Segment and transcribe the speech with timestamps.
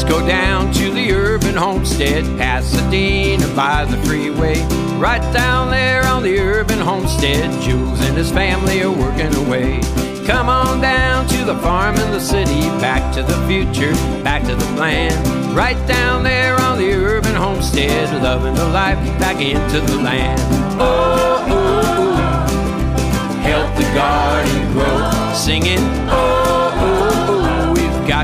[0.00, 4.58] Just go down to the urban homestead, Pasadena by the freeway.
[4.96, 9.78] Right down there on the urban homestead, Jules and his family are working away.
[10.26, 13.92] Come on down to the farm in the city, back to the future,
[14.24, 15.12] back to the plan.
[15.54, 20.40] Right down there on the urban homestead, loving the life back into the land.
[20.80, 22.16] Oh, oh,
[22.48, 25.84] oh, help the garden grow, singing.
[26.08, 26.39] Oh,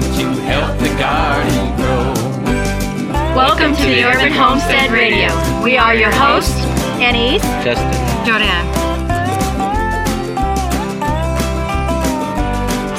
[0.01, 2.13] got to help the garden grow.
[3.35, 5.29] Welcome to the Urban Homestead Radio.
[5.65, 6.61] We are your hosts,
[7.01, 7.89] Anais, Justin.
[8.27, 8.67] Jordanne.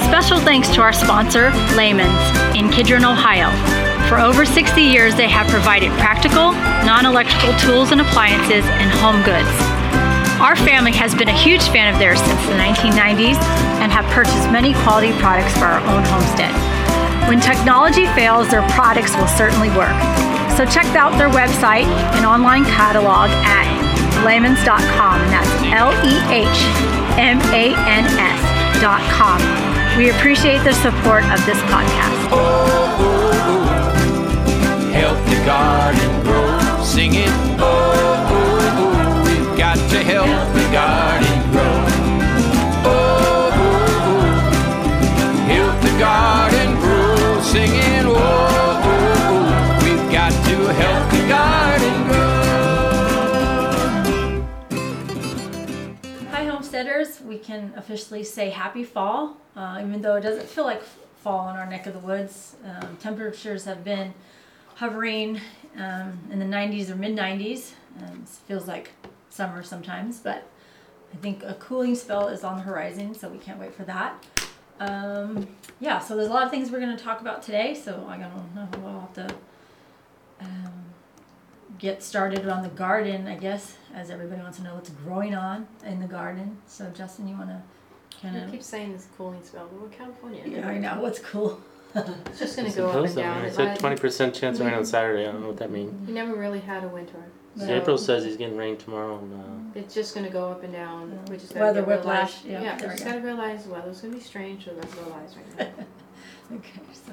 [0.10, 3.52] Special thanks to our sponsor, Lehman's, in Kidron, Ohio.
[4.10, 9.22] For over 60 years, they have provided practical, non electrical tools and appliances and home
[9.22, 9.54] goods.
[10.42, 13.38] Our family has been a huge fan of theirs since the 1990s
[13.82, 16.77] and have purchased many quality products for our own homestead.
[17.28, 19.96] When technology fails, their products will certainly work.
[20.56, 23.68] So check out their website and online catalog at
[24.26, 26.62] lehmans.com, and that's L E H
[27.20, 29.40] M A N S.com.
[29.98, 33.07] We appreciate the support of this podcast.
[57.58, 60.84] Can officially say happy fall, uh, even though it doesn't feel like
[61.18, 62.56] fall in our neck of the woods.
[62.64, 64.14] Um, temperatures have been
[64.76, 65.42] hovering
[65.78, 67.72] um, in the 90s or mid 90s.
[68.00, 68.92] Um, it feels like
[69.30, 70.48] summer sometimes, but
[71.14, 74.24] I think a cooling spell is on the horizon, so we can't wait for that.
[74.80, 75.48] Um,
[75.80, 78.18] yeah, so there's a lot of things we're going to talk about today, so I
[78.18, 78.68] don't know.
[78.80, 79.36] We'll have to
[80.42, 80.74] um,
[81.80, 85.68] get started on the garden, I guess, as everybody wants to know what's growing on
[85.86, 86.58] in the garden.
[86.68, 87.62] So, Justin, you want to
[88.22, 88.52] kind You of.
[88.52, 90.42] keep saying this cooling spell, but we're in California.
[90.46, 91.62] Yeah, I know what's cool.
[91.96, 93.44] It's just gonna go up and Supposed down.
[93.44, 95.24] It It said might- twenty percent chance of rain on Saturday.
[95.28, 96.08] I don't know what that means.
[96.08, 97.18] You never really had a winter.
[97.56, 97.66] No.
[97.66, 99.18] April says he's getting rain tomorrow.
[99.18, 101.12] And, uh, It's just gonna go up and down.
[101.26, 101.32] Yeah.
[101.32, 103.12] We just gotta Weather get realize- whiplash, yeah, Yeah, there we we just go.
[103.12, 105.86] gotta realize the weather's gonna be strange, so let's realize right now.
[106.58, 107.12] Okay, so.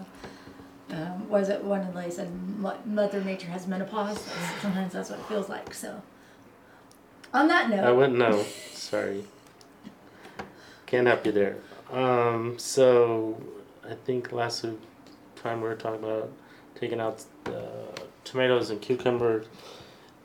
[0.90, 4.18] Um, was it one of the said Mo- Mother Nature has menopause?
[4.60, 5.72] Sometimes that's what it feels like.
[5.72, 6.02] So,
[7.32, 8.42] on that note, I wouldn't know.
[8.72, 9.24] Sorry.
[10.86, 11.56] Can't help you there.
[11.90, 13.40] Um, so
[13.88, 14.64] I think last
[15.36, 16.30] time we were talking about
[16.74, 17.52] taking out uh,
[18.24, 19.46] tomatoes and cucumbers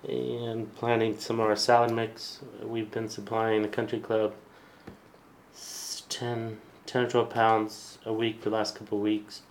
[0.07, 2.39] and planting some of our salad mix.
[2.61, 4.33] We've been supplying the country club
[5.53, 9.41] s- 10, 10 or 12 pounds a week for the last couple of weeks.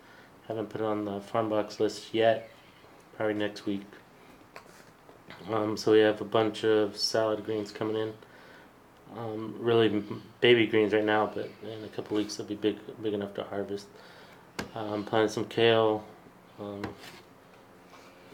[0.49, 2.51] Haven't put it on the farm box list yet.
[3.17, 3.83] Probably next week.
[5.51, 8.13] Um, so we have a bunch of salad greens coming in.
[9.17, 10.05] Um, really
[10.41, 13.45] baby greens right now, but in a couple weeks they'll be big, big enough to
[13.45, 13.87] harvest.
[14.75, 16.05] I'm um, planted some kale,
[16.61, 16.83] um,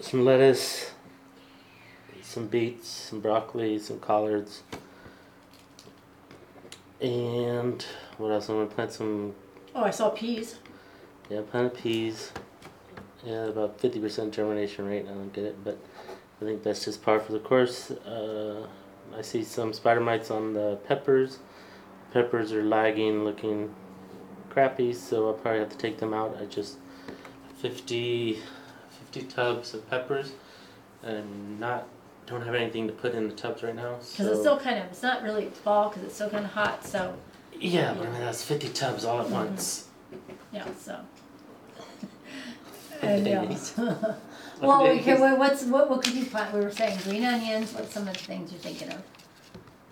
[0.00, 0.92] some lettuce,
[2.22, 4.62] some beets, some broccoli, some collards,
[7.00, 7.84] and
[8.18, 8.48] what else?
[8.48, 9.34] I'm gonna plant some
[9.74, 10.56] oh, I saw peas.
[11.30, 12.32] Yeah, planted peas.
[13.24, 15.06] Yeah, about fifty percent germination rate.
[15.08, 15.78] I don't get it, but
[16.40, 17.90] I think that's just par for the course.
[17.90, 18.66] Uh,
[19.16, 21.38] I see some spider mites on the peppers.
[22.12, 23.74] Peppers are lagging, looking
[24.50, 26.36] crappy, so I'll probably have to take them out.
[26.40, 26.76] I just
[27.60, 28.38] 50,
[29.12, 30.32] 50 tubs of peppers,
[31.02, 31.88] and not
[32.26, 33.94] don't have anything to put in the tubs right now.
[33.94, 36.52] Because So it's still kind of, it's not really fall because it's still kind of
[36.52, 36.84] hot.
[36.84, 37.14] So,
[37.58, 39.30] yeah, but I mean that's fifty tubs all at Mhm.
[39.32, 39.88] once.
[40.52, 41.00] Yeah, so.
[43.02, 43.44] And, yeah.
[43.44, 43.74] Days.
[44.60, 46.54] well, okay, wait, what's, what, what could you plant?
[46.54, 47.72] We were saying green onions.
[47.74, 49.02] What's some of the things you're thinking of?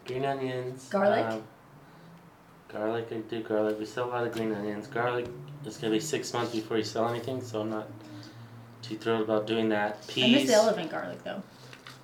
[0.06, 0.88] Green onions.
[0.88, 1.26] Garlic?
[1.26, 1.42] Um,
[2.69, 3.78] garlic, I do garlic.
[3.78, 4.86] We sell a lot of green onions.
[4.86, 5.26] Garlic
[5.66, 7.88] is gonna be six months before you sell anything, so I'm not
[8.82, 10.06] too thrilled about doing that.
[10.08, 10.48] Peas I miss Peas.
[10.50, 11.42] the elephant garlic though.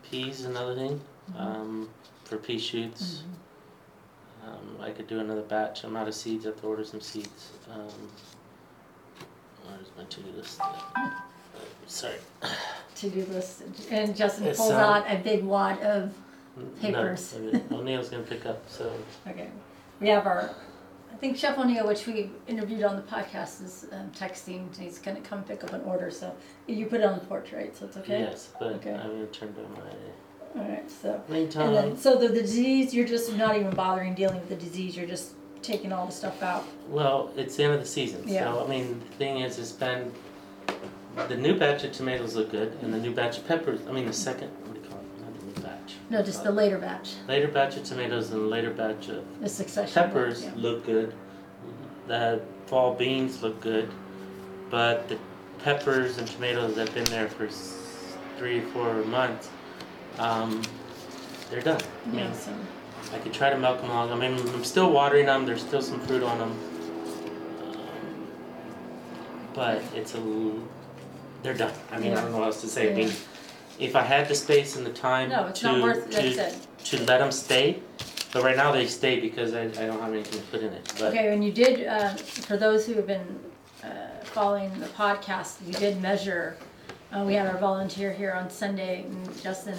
[0.09, 1.01] Peas, another thing.
[1.33, 1.41] Mhm.
[1.41, 1.89] Um,
[2.25, 3.23] for pea shoots.
[4.49, 5.85] Um, I could do another batch.
[5.85, 6.47] I'm out of seeds.
[6.47, 7.51] I have to order some seeds.
[7.71, 7.89] Um,
[9.67, 10.61] where's my to-do list?
[11.87, 12.15] Sorry.
[12.97, 16.13] To-do list, and Justin It's, pulls uh, out a big wad of
[16.57, 17.35] No, Papers.
[17.37, 17.63] okay.
[17.75, 18.63] O'Neill's gonna pick up.
[18.69, 18.91] So
[19.27, 19.49] Okay.
[20.01, 20.51] We have our,
[21.13, 24.77] I think Chef O'Neill, which we interviewed on the podcast, is um, texting.
[24.79, 26.09] He's going to come pick up an order.
[26.11, 26.33] So
[26.69, 27.77] you put it on the porch, right?
[27.77, 28.21] So it's okay?
[28.21, 28.95] yes, but Okay.
[28.95, 29.91] I'm gonna turn to my
[30.57, 30.91] All right.
[30.91, 34.57] So, and then, so the, the disease, you're just not even bothering dealing with the
[34.57, 34.97] disease.
[34.97, 36.65] You're just taking all the stuff out.
[36.89, 38.45] Well, it's the end of the season, Yeah.
[38.45, 40.13] so I mean, the thing is, it's been
[41.29, 43.81] the new batch of tomatoes look good, and the new batch of peppers.
[43.89, 44.49] I mean, the second.
[44.65, 45.21] What do you call it?
[45.21, 45.95] Not the new batch.
[46.11, 49.49] No, just the later batch, Later batch of tomatoes and the later batch of the
[49.49, 49.93] succession.
[49.95, 50.53] peppers yeah.
[50.57, 51.13] look good.
[52.07, 53.91] The fall beans look good,
[54.71, 55.19] but the
[55.59, 59.51] peppers and tomatoes that've been there for s- three, four months,
[60.19, 60.63] um,
[61.51, 61.81] they're done.
[62.07, 62.31] I mean,
[63.13, 64.13] I could try to milk them along.
[64.13, 65.47] I mean, I'm still watering them.
[65.47, 66.51] There's still some fruit on them,
[67.63, 68.27] um,
[69.55, 70.19] but it's a.
[70.19, 70.63] l-
[71.43, 71.73] They're done.
[71.93, 72.91] I mean, I don't know what else to say.
[72.93, 73.13] I mean,
[73.79, 76.51] if I had the space and the time no, it's to not worth, to,
[76.97, 77.81] to let them stay,
[78.33, 80.93] but right now they stay because I, I don't have anything to put in it.
[80.99, 83.39] But Okay, and you did, uh, for those who have been
[83.85, 83.89] uh,
[84.25, 86.57] following the podcast, you did measure.
[87.13, 89.75] Uh, we had our volunteer here on Sunday, and Justin,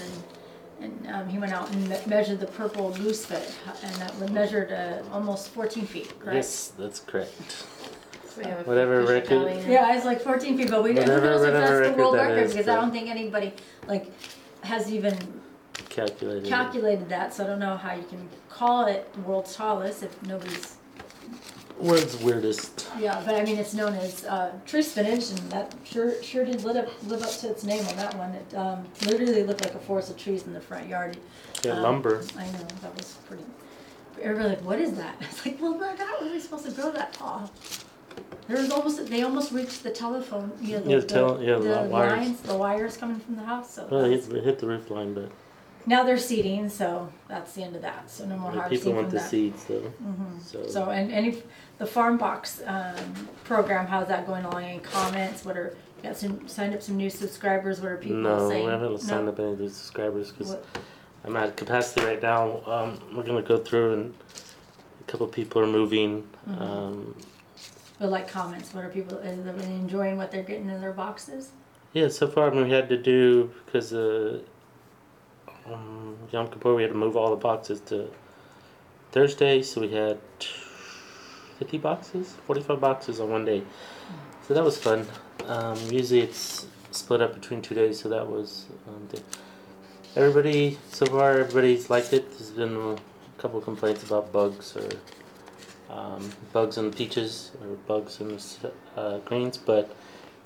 [0.82, 3.54] and, and um, he went out and me- measured the purple goosefoot,
[3.84, 6.36] and that was measured uh, almost 14 feet, correct?
[6.36, 7.66] yes, that's correct.
[8.30, 9.72] So we have a Whatever official record- tally.
[9.74, 11.98] Yeah, it's like 14 feet, but we who Whatever- knows if whatever that's the record
[11.98, 13.54] world that record is, because I but- don't think anybody
[13.88, 14.12] like
[14.64, 15.16] has even
[15.90, 16.46] Calculated.
[16.46, 16.50] it.
[16.50, 17.34] calculated that.
[17.34, 20.78] So I don't know how you can call it world's tallest if nobody's
[21.80, 22.88] World's weirdest.
[23.00, 26.64] Yeah, but I mean, it's known as uh, tree spinach, and that sure sure did
[26.64, 28.32] live up, live up to its name on that one.
[28.34, 31.18] It um, literally looked like a forest of trees in the front yard.
[31.64, 32.24] Yeah, Um, lumber.
[32.38, 33.44] I know that was pretty.
[34.22, 35.16] Everybody like, what is that?
[35.22, 37.50] It's like, well, they're not really supposed to grow that tall.
[38.48, 41.84] There's almost they almost reached the telephone, you know, the, Yeah, the, tele- yeah, the
[41.84, 42.18] the wires.
[42.20, 43.74] lines, the wires coming from the house.
[43.76, 45.32] So Well, that's- hit, it hit the roof line, but
[45.90, 48.10] now they're seeding, so that's the end of that.
[48.12, 49.30] So no more the harvesting people want from the that.
[49.30, 49.92] seeds though.
[50.46, 51.42] So, So, and any,
[51.80, 52.96] the farm box, um,
[53.44, 54.64] program, how's that going along?
[54.64, 55.44] Any comments?
[55.44, 57.82] What are, you got some, signed up some new subscribers?
[57.82, 58.66] What are people no, saying?
[58.66, 60.66] we haven't signed up any of these subscribers because What-
[61.26, 62.62] I'm at capacity right now.
[62.68, 64.14] Um, we're gonna go through and
[65.02, 66.22] a couple people are moving.
[66.48, 66.62] Mm-hmm.
[66.62, 67.16] Um,
[67.98, 71.50] But like comments, what are people, are they enjoying what they're getting in their boxes?
[71.94, 74.40] yeah, so far I mean, we had to do because uh,
[75.74, 78.10] um, Yom Kippur we had to move all the boxes to
[79.12, 80.20] Thursday, so we had
[81.58, 83.64] 50 boxes, 45 boxes on one day.
[84.48, 85.06] So that was fun.
[85.46, 89.08] Um, usually it's split up between two days, so that was um,
[90.16, 92.30] everybody so far everybody's liked it.
[92.32, 92.98] There's been a
[93.38, 94.90] couple complaints about bugs or
[95.90, 99.96] um, bugs in the peaches or bugs in the uh, greens, but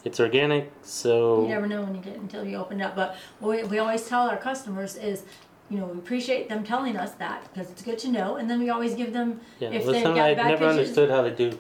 [0.04, 2.96] it's organic, so You never know when you get until you open it up.
[2.96, 5.24] But what we, we always tell our customers is,
[5.70, 8.36] you know, we appreciate them telling us that because it's good to know.
[8.36, 9.70] And then we always give them, yeah.
[9.70, 11.58] if they've got I've bad never understood how they do.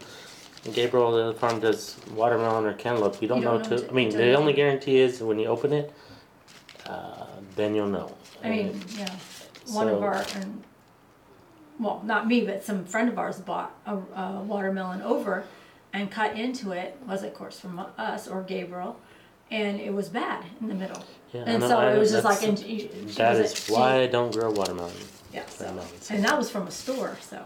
[0.73, 3.21] Gabriel, the other farm does watermelon or cantaloupe.
[3.21, 3.89] You don't, You don't know know to.
[3.89, 5.93] I mean, the only guarantee is when you open it,
[6.85, 7.25] uh,
[7.55, 8.15] then you'll know.
[8.43, 9.13] I mean, yeah,
[9.67, 10.63] one of our, and,
[11.79, 15.43] well, not me, but some friend of ours bought a, a watermelon over
[15.93, 18.99] and cut into it, was of course from us or Gabriel,
[19.51, 21.03] and it was bad in the middle.
[21.31, 23.69] Yeah, I And so I- it was just like, and she, she That was is
[23.69, 24.93] a- why I don't grow watermelon.
[25.33, 27.43] Yeah, so, watermelon, and that was from a store, so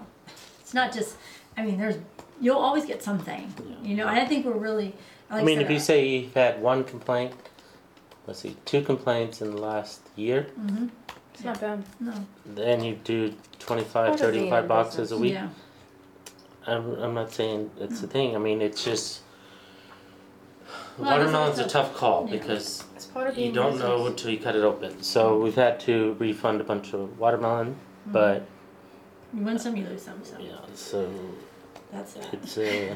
[0.62, 1.16] it's not just,
[1.58, 1.98] I mean, there's,
[2.40, 3.54] you'll always get something,
[3.84, 4.94] you know, and I think we're really,
[5.30, 7.34] like I mean, if you say you've had one complaint,
[8.28, 10.88] let's see, two complaints in the last year, Mm-hmm.
[11.34, 11.84] It's not bad.
[12.00, 12.14] No,
[12.48, 15.34] then you do 25, Part of being 35 boxes a week.
[15.34, 15.50] yeah,
[16.68, 18.36] I'm, I'm not saying it's the thing.
[18.36, 19.22] I mean, it's just
[20.98, 22.32] Well, I guess watermelon's a tough call yeah.
[22.38, 24.10] because It's part of being you don't know business.
[24.10, 25.02] until you cut it open.
[25.02, 27.76] So we've had to refund a bunch of watermelon,
[28.08, 28.12] Mm-hmm.
[28.14, 28.46] but
[29.34, 31.10] you win some, you lose some, so yeah, so
[31.92, 32.34] that's that.
[32.34, 32.62] it's uh,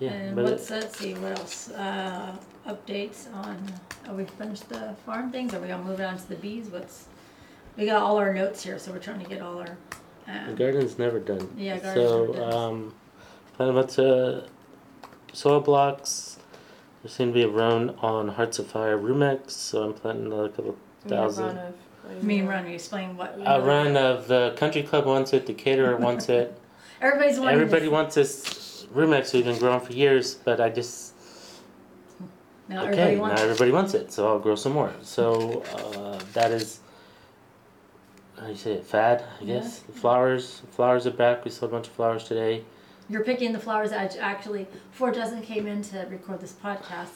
[0.00, 2.34] yeah, And but what's, let's see, what else, uh,
[2.66, 3.58] updates on,
[4.08, 7.06] are we finished the farm things, are we gonna move on to the bees, what's,
[7.76, 9.76] we got all our notes here, so we're trying to get all our,
[10.26, 11.48] the garden's never done.
[11.56, 12.52] Yeah, garden's So never done.
[12.52, 12.94] um,
[13.56, 14.44] planning about to
[15.32, 16.38] soil blocks.
[17.02, 20.48] There seem to be a run on Hearts of Fire Rumex, so I'm planting another
[20.48, 21.44] couple We need a thousand.
[21.46, 21.74] run of-
[22.22, 23.36] me and Ron, you explain what.
[23.44, 26.58] A run of the country club wants it, the caterer wants it.
[27.00, 27.62] Everybody's wanting this.
[27.66, 31.14] Everybody wants this Rumex we've been growing for years, but I just
[32.68, 33.14] Now okay.
[33.14, 33.38] everybody Now it.
[33.40, 34.92] everybody wants it, so I'll grow some more.
[35.02, 36.80] So uh, that is
[38.42, 38.84] how do you say it?
[38.84, 39.78] Fad, I guess.
[39.80, 41.44] The flowers, flowers are back.
[41.44, 42.64] We sold a bunch of flowers today.
[43.08, 47.10] you're picking the flowers, actually, before Justin came in to record this podcast,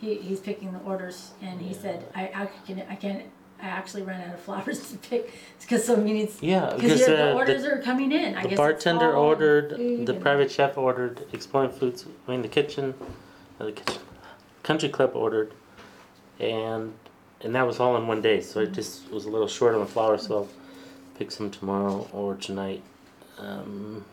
[0.00, 3.22] he, he's picking the orders, and he said, I, I can, I can't,
[3.62, 7.30] I actually ran out of flowers to pick, because so many, Yeah, because because the
[7.30, 11.70] uh, orders the, are coming in, I the bartender ordered, the private chef ordered, Exploring
[11.70, 12.06] Foods.
[12.26, 12.94] I mean the kitchen,
[13.60, 14.02] uh, the kitchen,
[14.64, 15.52] country club ordered,
[16.40, 16.92] and
[17.42, 18.40] and that was all in one day.
[18.40, 18.72] So Mm-hmm.
[18.72, 20.26] it just was a little short on the flowers.
[20.26, 20.48] So
[21.22, 22.82] pick some tomorrow or tonight.
[23.38, 24.04] Um,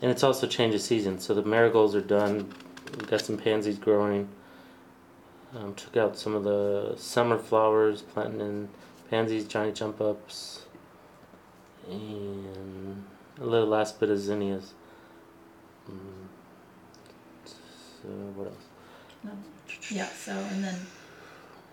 [0.00, 1.18] and it's also change of season.
[1.18, 2.54] So the marigolds are done.
[2.92, 4.30] We've got some pansies growing.
[5.54, 8.68] Um, took out some of the summer flowers, planting in
[9.10, 10.64] pansies, Johnny jump ups,
[11.90, 13.04] and
[13.38, 14.72] a little last bit of zinnias.
[15.90, 16.28] Mm.
[17.44, 19.90] So what else?
[19.90, 20.86] Yeah, so, and then,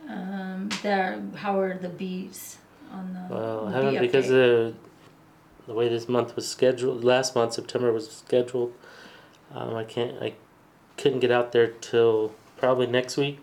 [0.10, 2.58] um, there, how are the bees
[2.92, 3.34] on the?
[3.34, 4.68] Well, I bee haven't because update?
[4.68, 4.75] of
[5.68, 7.04] the way this month was scheduled.
[7.04, 8.74] Last month, September was scheduled.
[9.54, 10.22] Um, I can't.
[10.22, 10.34] I
[10.98, 13.39] couldn't get out there till probably next week,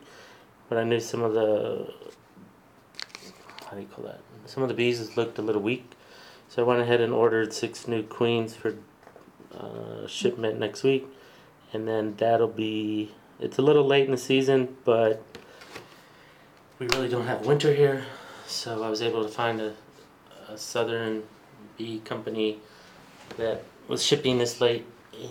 [0.69, 1.93] but I knew some of the.
[3.67, 4.21] How do you call that?
[4.47, 5.93] Some of the bees looked a little weak,
[6.49, 8.75] so I went ahead and ordered six new queens for
[9.57, 11.07] uh, shipment next week,
[11.73, 13.13] and then that'll be.
[13.41, 15.23] It's a little late in the season, but
[16.79, 18.05] we really don't have winter here,
[18.53, 19.73] so I was able to find a,
[20.49, 21.23] a southern
[21.79, 22.59] bee company
[23.37, 24.85] that was shipping this late,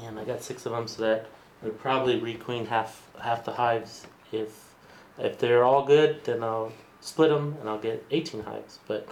[0.04, 1.28] and I got six of them, so that
[1.62, 4.08] would probably requeen half half the hives.
[4.32, 4.74] If
[5.18, 8.80] if they're all good, then I'll split them and I'll get 18 hives.
[8.88, 9.08] But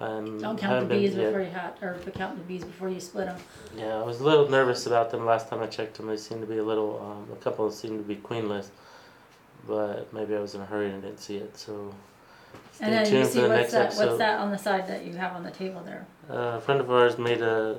[0.00, 3.26] um, Don't count the bees before you had, or count the bees before you split
[3.26, 3.38] them.
[3.76, 6.06] Yeah, I was a little nervous about them last time I checked them.
[6.06, 8.68] They seemed to be a little, um, a couple seemed to be queenless,
[9.66, 11.56] but maybe I was in a hurry and didn't see it.
[11.56, 11.94] So
[12.74, 14.06] stay And then you see for the what's next that, episode.
[14.06, 16.06] what's that on the side that you have on the table there?
[16.30, 17.76] Uh, a friend of ours made a.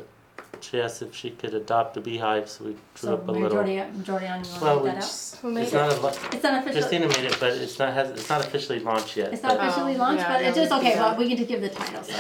[0.60, 3.50] She asked if she could adopt a beehive, so we drew So up a little.
[3.58, 5.02] Jordanne, Jordanne, you well, wanna we read that out?
[5.02, 5.76] just, Who made it's it?
[5.76, 6.02] not a.
[6.02, 9.18] lo- It's not official, Christina made it, but it's not has it's not officially launched
[9.18, 9.34] yet.
[9.34, 11.00] it's not but officially Oh, launched, yeah, but I it's know just, we okay, did
[11.00, 11.18] well, that.
[11.20, 12.14] we can just give the title, so,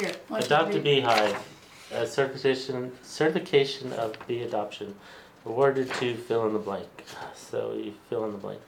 [0.00, 0.12] here.
[0.28, 1.48] why don't you Adopt a read- Beehive,
[1.92, 4.94] a certification certification of bee adoption,
[5.44, 6.86] awarded to fill in the blank.
[7.34, 8.60] So you fill in the blank.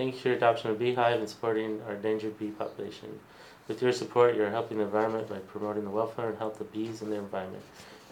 [0.00, 3.20] Thank you for your adoption of Beehive and supporting our endangered bee population.
[3.68, 6.72] With your support, you are helping the environment by promoting the welfare and health of
[6.72, 7.62] bees and their environment.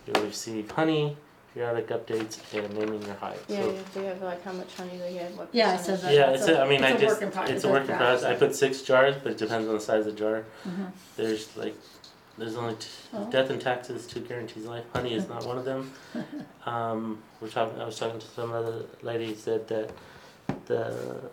[0.06, 1.16] You'll receive honey,
[1.54, 3.42] periodic updates, and naming your hive.
[3.48, 6.00] Yeah, so, you do have like how much honey they get, what Yeah, it percentage.
[6.00, 6.14] says that.
[6.14, 7.50] yeah, It's it's a- a, I mean, it's I a just work in pro- it's
[7.52, 8.22] it's a a work in progress.
[8.24, 10.44] I put six jars, but it depends on the size of the jar.
[10.66, 10.90] Mhm.
[11.16, 11.74] There's like,
[12.36, 13.30] there's only t- Oh.
[13.30, 14.84] death and taxes, two guarantees life.
[14.94, 15.90] Honey is not one of them.
[16.66, 17.80] Um, we're talking.
[17.80, 19.90] I was talking to some other lady who said that
[20.66, 21.30] the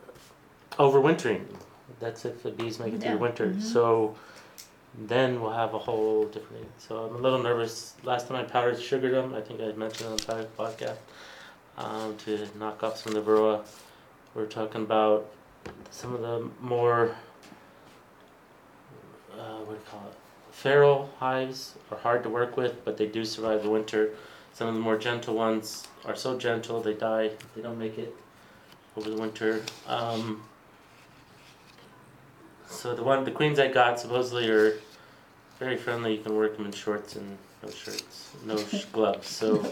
[0.77, 1.43] overwintering.
[1.99, 3.15] That's if the bees make it through Yeah.
[3.15, 3.47] the winter.
[3.47, 3.61] Mhm.
[3.61, 4.15] So
[4.97, 6.67] then we'll have a whole different.
[6.79, 7.93] So I'm a little nervous.
[8.03, 9.33] Last time I powdered sugared them.
[9.33, 10.97] I think I mentioned on the prior podcast
[11.77, 13.61] um, to knock off some of the varroa.
[14.33, 15.25] We're talking about
[15.91, 17.15] some of the more
[19.37, 20.15] uh, what do you call it?
[20.51, 24.11] Feral hives are hard to work with, but they do survive the winter.
[24.53, 27.31] Some of the more gentle ones are so gentle they die.
[27.55, 28.15] They don't make it
[28.95, 29.61] over the winter.
[29.87, 30.43] Um,
[32.69, 34.79] so the one, the queens I got supposedly are
[35.59, 36.15] very friendly.
[36.17, 39.27] You can work them in shorts and no shirts, no sh- gloves.
[39.27, 39.63] So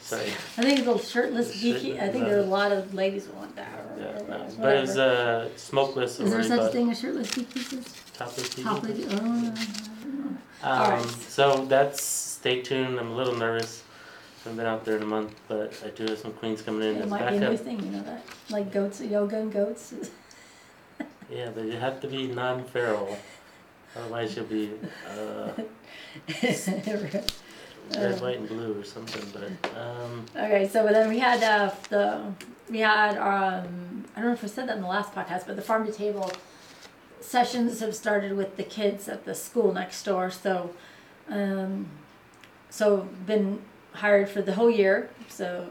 [0.00, 0.26] sorry.
[0.56, 3.54] I think little shirtless geeky, I think there are a lot of ladies who want
[3.56, 4.22] that, or Yeah, no.
[4.24, 4.52] whatever.
[4.60, 6.20] But it was uh, smokeless.
[6.20, 7.94] Is there such a thing as shirtless geekies?
[8.14, 8.62] topless TV.
[8.64, 11.06] Top lady, oh, Um, Alright.
[11.28, 12.98] So that's stay tuned.
[12.98, 13.84] I'm a little nervous.
[14.40, 16.82] I haven't been out there in a month, but I do have some queens coming
[16.88, 19.52] in it as might be a new thing, you know that, like goats, yoga and
[19.52, 19.94] goats.
[21.30, 23.16] Yeah, but you have to be non-feral.
[23.96, 24.72] Otherwise, you'll be
[25.08, 25.50] uh,
[27.96, 29.22] red, white, and blue or something.
[29.32, 32.32] But um, Okay, so but then we had uh, the
[32.70, 35.56] we had um, I don't know if I said that in the last podcast, but
[35.56, 36.30] the farm to table
[37.20, 40.30] sessions have started with the kids at the school next door.
[40.30, 40.70] So,
[41.28, 41.88] um,
[42.70, 45.10] so been hired for the whole year.
[45.28, 45.66] So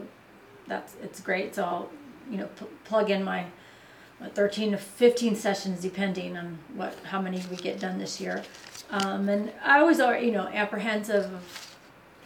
[0.66, 1.54] that's it's great.
[1.54, 1.90] So I'll
[2.30, 3.46] you know pl- plug in my
[4.18, 8.42] what, 13 to 15 sessions depending on what how many we get done this year.
[8.90, 11.76] Um, and I always are you know apprehensive of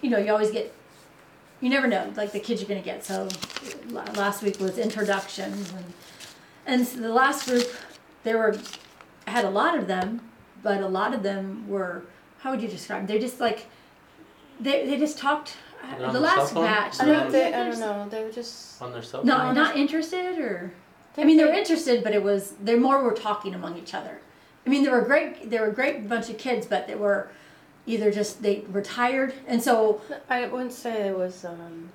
[0.01, 0.73] you know you always get
[1.61, 3.29] you never know like the kids you're gonna get so
[3.91, 5.93] last week was introductions and
[6.67, 7.69] and so the last group
[8.25, 8.55] there were
[9.27, 10.21] I had a lot of them
[10.63, 12.05] but a lot of them were
[12.41, 13.07] how would you describe them?
[13.07, 13.67] they're just like
[14.61, 15.57] they, they just talked
[15.99, 18.81] the last batch I don't, they, I don't know, they were just.
[18.81, 19.29] on their cell phone.
[19.29, 19.55] no phone.
[19.55, 20.73] not interested or
[21.17, 24.21] I mean they were interested but it was they more were talking among each other
[24.67, 27.31] I mean there were great there were a great bunch of kids but they were
[27.87, 31.91] either just they were tired and so I wouldn't say it was, um.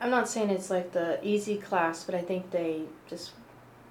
[0.00, 3.32] I'm not saying it's like the easy class, but I think they just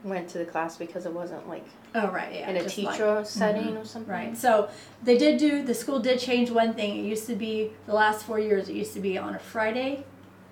[0.04, 2.94] went to the class because it wasn't like oh right yeah in a just like-
[2.94, 4.12] teacher setting or something.
[4.14, 4.38] Right.
[4.38, 4.70] So
[5.04, 6.98] they did do the school did change one thing.
[6.98, 8.70] It used to be the last four years.
[8.70, 10.06] It used to be on a Friday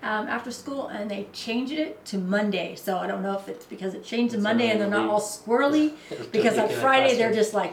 [0.06, 2.76] um, after school, and they changed it to Monday.
[2.76, 5.20] So I don't know if it's because it changed to Monday and they're not all
[5.20, 5.94] squirrely.
[6.32, 7.72] Because on Friday they're just like,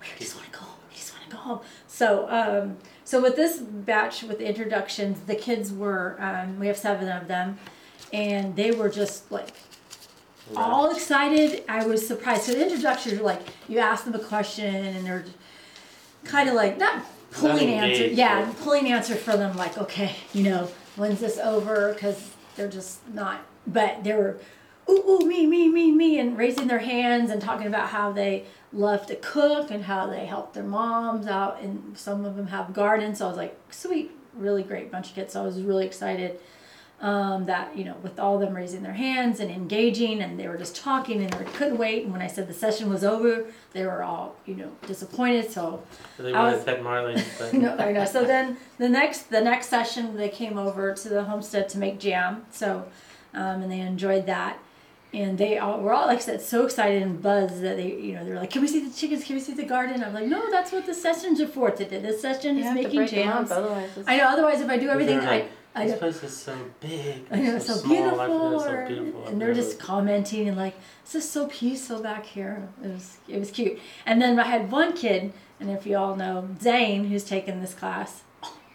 [0.00, 0.78] we just want to go home.
[0.88, 1.60] We just want to go home.
[1.86, 6.78] So um, so with this batch with the introductions, the kids were um, we have
[6.78, 7.58] seven of them,
[8.12, 9.52] and they were just like
[10.56, 11.64] all excited.
[11.68, 12.44] I was surprised.
[12.44, 15.24] So the introductions are like you ask them a question and they're
[16.24, 20.70] kind of like not pulling answer, yeah, pulling answer for them like okay, you know,
[20.96, 21.92] when's this over?
[21.92, 23.40] Because they're just not.
[23.66, 24.38] But they were,
[24.88, 28.44] ooh ooh me me me me, and raising their hands and talking about how they
[28.72, 32.72] love to cook and how they help their moms out, and some of them have
[32.72, 33.18] gardens.
[33.18, 35.32] So I was like, sweet, really great bunch of kids.
[35.32, 36.40] So I was really excited
[37.00, 40.56] um, that you know with all them raising their hands and engaging and they were
[40.56, 42.04] just talking and they couldn't wait.
[42.04, 45.50] And when i said the session was over they were all you know disappointed.
[45.50, 45.82] So
[46.18, 48.04] They I wanted was- Pet Marley, but no i know.
[48.04, 51.98] So then the next the next session they came over to the homestead to make
[51.98, 52.44] jam.
[52.50, 52.86] So
[53.34, 54.58] um, and they enjoyed that.
[55.12, 58.14] And they all were all like I said so excited and buzzed that they you
[58.14, 59.24] know they were like can we see the chickens?
[59.24, 60.02] Can we see the garden?
[60.02, 62.00] I'm like no that's what the sessions are for today.
[62.00, 63.50] This session You is have making break them jams.
[63.50, 64.24] up, otherwise i know.
[64.24, 67.26] Otherwise if i do everything i like, I this place is so big.
[67.32, 69.26] I know, so, so, beautiful, so beautiful.
[69.26, 73.38] and they're just commenting and like, "This is so peaceful back here." It was, it
[73.38, 73.80] was cute.
[74.06, 77.74] And then I had one kid, and if you all know Zane, who's taken this
[77.74, 78.22] class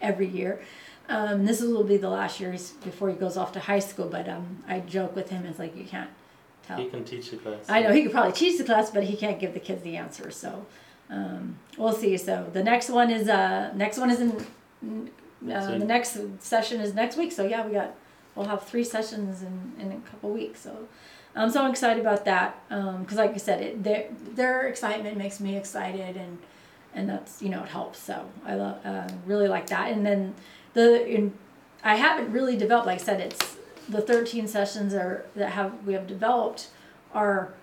[0.00, 0.60] every year.
[1.08, 4.06] Um, this will be the last year he's, before he goes off to high school.
[4.06, 6.10] But um, I joke with him, it's like you can't
[6.66, 6.78] tell.
[6.78, 7.58] He can teach the class.
[7.68, 9.96] I know he could probably teach the class, but he can't give the kids the
[9.96, 10.30] answer.
[10.30, 10.66] So
[11.08, 12.16] um, we'll see.
[12.16, 15.10] So the next one is uh next one is in
[15.42, 17.32] Uh, the next session is next week.
[17.32, 17.94] So yeah, we got
[18.34, 20.60] we'll have three sessions in, in a couple weeks.
[20.60, 20.88] So
[21.34, 25.56] I'm so excited about that because like I said, it, their their excitement makes me
[25.56, 26.38] excited and
[26.94, 27.98] and that's you know it helps.
[27.98, 29.92] So I love uh, really like that.
[29.92, 30.34] And then
[30.74, 31.32] the in,
[31.82, 33.56] I haven't really developed like I said it's
[33.88, 36.68] the 13 sessions are that have we have developed
[37.12, 37.54] are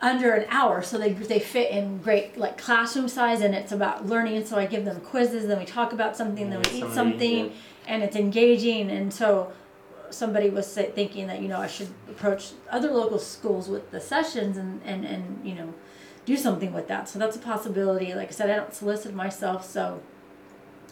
[0.00, 4.06] under an hour so they they fit in great like classroom size and it's about
[4.06, 7.52] learning so i give them quizzes then we talk about something then we eat something
[7.86, 9.52] and it's engaging and so
[10.10, 14.00] somebody was say, thinking that you know i should approach other local schools with the
[14.00, 15.74] sessions and and and you know
[16.28, 17.08] do something with that.
[17.08, 18.14] So that's a possibility.
[18.14, 20.00] Like i said i don't solicit myself so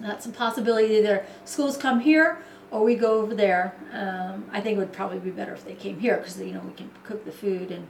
[0.00, 0.94] that's a possibility.
[0.96, 2.38] Either schools come here
[2.70, 3.74] or we go over there.
[3.92, 6.60] Um, i think it would probably be better if they came here because you know
[6.60, 7.86] we can cook the food and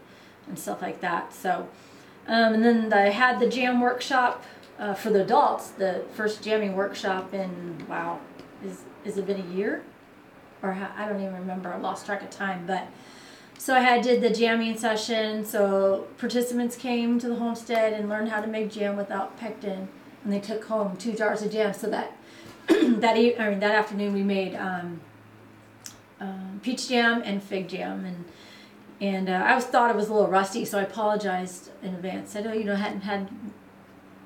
[0.49, 1.69] and stuff like that so
[2.29, 4.45] um, and then i had the jam workshop
[4.79, 8.19] uh, for the adults the first jamming workshop in wow
[8.65, 9.83] is is it been a year?
[10.63, 12.87] Or ha- i don't even remember i lost track of time but
[13.59, 18.29] so i had did the jamming session so participants came to the homestead and learned
[18.29, 19.89] how to make jam without pectin
[20.25, 22.17] and they took home two jars of jam so that
[22.69, 25.01] that e- I mean that afternoon we made um,
[26.21, 28.25] um, peach jam and fig jam and
[29.01, 32.35] and uh, I was thought it was a little rusty so I apologized in advance.
[32.37, 33.29] I know you know I hadn't had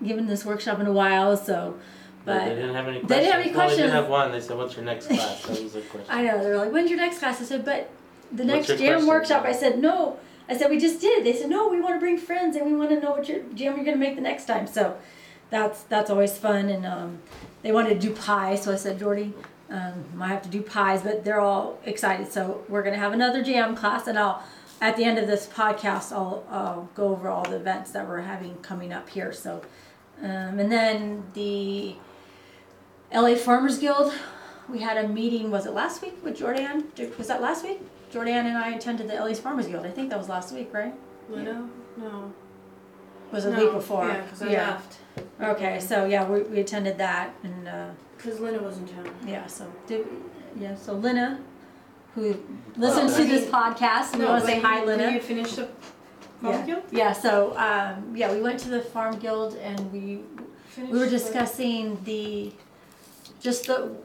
[0.03, 1.77] given this workshop in a while so
[2.25, 3.09] But they didn't have any questions.
[3.09, 3.83] They didn't have any Well, they questions.
[3.83, 4.33] did have one.
[4.33, 6.07] They said, "What's your next class?" That was a question.
[6.11, 7.91] I know they were like when's your next class I said but
[8.33, 11.51] the What's next jam workshop I said no I said we just did they said
[11.51, 13.85] no we want to bring friends and we want to know what your jam you're
[13.85, 14.97] gonna make the next time so
[15.51, 17.19] that's that's always fun and um,
[17.63, 19.33] they wanted to do pie so I said Jordy
[19.69, 23.43] um, might have to do pies but they're all excited so we're gonna have another
[23.43, 24.43] jam class and I'll
[24.81, 28.21] at the end of this podcast I'll, I'll go over all the events that we're
[28.23, 29.63] having coming up here so
[30.23, 31.95] um, and then the
[33.15, 34.13] LA Farmers Guild
[34.69, 36.85] we had a meeting was it last week with Jordanne
[37.19, 37.81] was that last week
[38.13, 40.95] Jordanne and I attended the LA Farmers Guild I think that was last week right
[41.29, 41.69] Lino?
[41.97, 42.33] No.
[43.33, 43.65] was it no.
[43.65, 44.71] week before Yeah, because I Yeah.
[44.71, 44.99] left.
[45.41, 49.11] okay so yeah we, we attended that and uh, Because Lina was in town.
[49.27, 50.07] Yeah, so did,
[50.59, 51.41] yeah, so Lina,
[52.15, 52.37] who
[52.77, 55.11] listens Oh, to this mean- podcast, we want to say hi, Did Lina.
[55.13, 55.69] you finish the
[56.41, 56.83] farm Yeah, guild?
[56.91, 57.13] yeah.
[57.13, 60.21] So um, yeah, we went to the farm guild and we
[60.69, 62.53] Finished we were the- discussing the
[63.41, 63.97] just the.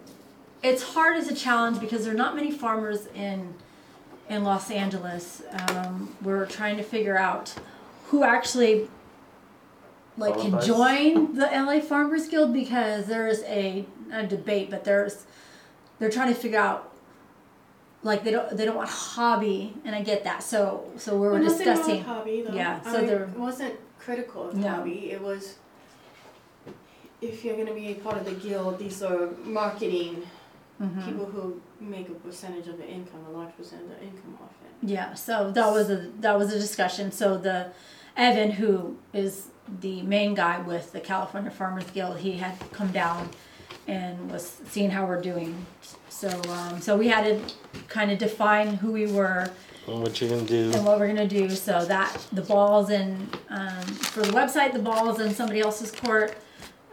[0.64, 3.54] It's hard as a challenge because there are not many farmers in
[4.30, 5.44] in Los Angeles.
[5.70, 7.54] Um, we're trying to figure out
[8.08, 8.88] who actually
[10.18, 15.26] like can join the LA Farmers Guild because there's a, a debate, but there's
[16.00, 16.92] they're trying to figure out
[18.06, 20.44] like they don't they don't want hobby, and I get that.
[20.44, 22.04] So so we were Well, nothing wrong with discussing.
[22.04, 22.54] hobby though.
[22.54, 24.70] Yeah, so I there- it wasn't critical of No.
[24.70, 25.12] hobby.
[25.12, 25.56] It was
[27.22, 30.24] if you're gonna be a part of the guild, these are marketing
[30.82, 31.06] Mhm.
[31.06, 34.52] people who make a percentage of the income, a large percentage of the income off
[34.64, 34.88] it.
[34.90, 37.12] Yeah, so that was a that was a discussion.
[37.12, 37.68] So the
[38.16, 39.48] Evan, who is
[39.82, 43.30] the main guy with the California Farmers Guild, he had come down
[43.88, 45.66] and was seeing how we're doing.
[46.10, 47.54] So um, so we had to
[47.88, 49.50] kind of define who we were
[49.88, 50.72] And what you're gonna do?
[50.74, 51.50] and what we're gonna do.
[51.50, 56.36] So that the balls in um, for the website, the balls in somebody else's court.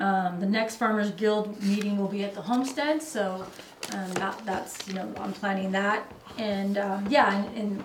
[0.01, 3.47] Um, the next Farmers Guild meeting will be at the homestead, so
[3.93, 7.85] um, that, that's you know I'm planning that, and um, yeah, and, and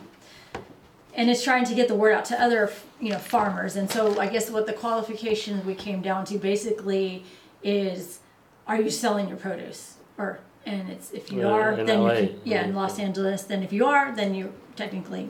[1.13, 3.75] and it's trying to get the word out to other you know farmers.
[3.75, 7.23] And so I guess what the qualifications we came down to basically
[7.61, 8.19] is,
[8.67, 12.11] are you selling your produce or and it's if you Yeah, are, in then LA,
[12.13, 12.75] you can, yeah, in yeah.
[12.75, 13.43] Los Angeles.
[13.43, 15.29] Then if you are, then you're technically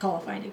[0.00, 0.50] qualified to,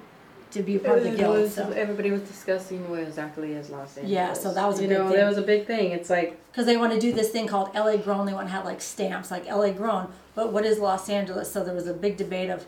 [0.52, 1.36] to be a part of the It guild.
[1.38, 4.12] was- So Everybody was discussing what exactly is Los Angeles.
[4.12, 5.18] Yeah, so that was a you big know thing.
[5.18, 5.92] that was a big thing.
[5.94, 8.28] It's like because they want to do this thing called LA Grown.
[8.28, 10.10] They want to have like stamps, like LA Grown.
[10.36, 11.52] But what is Los Angeles?
[11.52, 12.66] So there was a big debate of,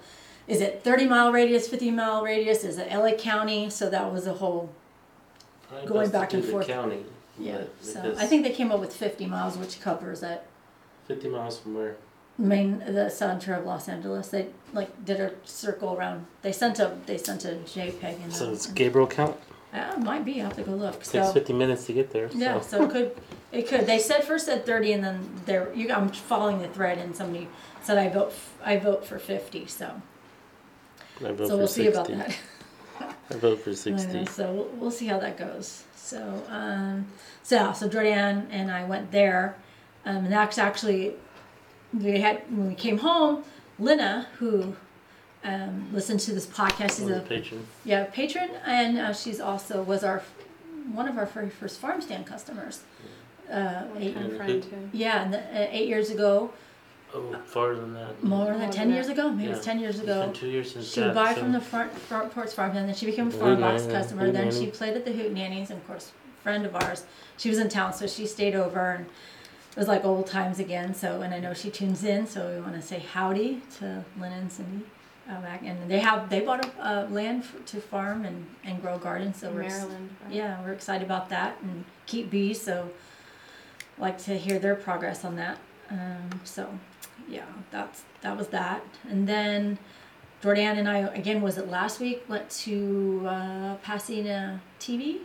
[0.47, 2.63] is it 30 mile radius, 50 mile radius?
[2.63, 3.69] Is it LA County?
[3.69, 4.69] So that was a whole
[5.69, 6.67] Probably Going best to back do and the forth.
[6.67, 7.05] County.
[7.41, 7.57] Yeah.
[7.79, 10.41] but So I think they came up with 50 miles, which covers it.
[11.07, 11.95] fifty miles from where.
[12.37, 14.29] Main the center of Los Angeles.
[14.29, 16.25] They like did a circle around.
[16.41, 18.31] They sent a they sent a JPEG in.
[18.31, 19.35] So it's Gabriel count.
[19.73, 20.41] Uh, it might be.
[20.41, 20.95] I have to go look.
[20.95, 22.29] Takes So fifty minutes to get there.
[22.31, 22.37] So.
[22.37, 23.11] Yeah, so it could,
[23.51, 23.85] it could.
[23.85, 25.71] They said first said thirty, and then there.
[25.75, 27.47] You, I'm following the thread, and somebody
[27.83, 28.29] said I vote.
[28.29, 29.65] f- I vote for fifty.
[29.67, 30.01] So,
[31.19, 31.81] I vote so for we'll 60.
[31.83, 32.35] see about that.
[33.29, 34.13] I vote for I sixty.
[34.13, 35.83] know, so we'll, we'll see how that goes.
[36.03, 37.05] So, um,
[37.43, 39.55] so yeah, so Jordanne and I went there,
[40.05, 41.13] um, and that's actually
[41.93, 43.43] we had when we came home.
[43.79, 44.75] Lina, who
[45.43, 47.65] um, listened to this podcast, is a a patron.
[47.85, 50.23] yeah patron, and uh, she's also was our
[50.91, 52.81] one of our very first farm stand customers.
[53.49, 54.89] Uh, eight, One-time friend too.
[54.93, 56.51] yeah, and the, uh, eight years ago,
[57.13, 58.23] Oh, farther than that.
[58.23, 59.55] more than ten years ago, maybe Yeah.
[59.55, 60.21] it's ten years It's ago.
[60.25, 62.75] been two years since She would that, buy so- from the front, front porch farm,
[62.77, 64.25] and then she became a farm box Nanny, customer.
[64.25, 64.71] Hoot then she Nanny.
[64.71, 66.11] played at the Hoot Nannies, and of course,
[66.43, 67.03] friend of ours.
[67.37, 70.93] She was in town, so she stayed over, and it was like old times again.
[70.93, 74.31] So, and I know she tunes in, so we want to say howdy to Lynn
[74.33, 74.85] and Cindy.
[75.29, 78.81] Uh, back, and they have they bought a uh, land f- to farm and, and
[78.81, 79.37] grow gardens.
[79.37, 80.09] So In we're ex- Maryland.
[80.25, 80.33] right?
[80.33, 82.59] yeah, we're excited about that and keep bees.
[82.59, 82.89] So,
[83.97, 85.57] like to hear their progress on that.
[85.89, 86.67] Um, so,
[87.31, 88.81] yeah, that's that was that.
[89.09, 89.77] And then
[90.43, 95.19] Jordanne and I again was it last week went to uh, Pasadena TV.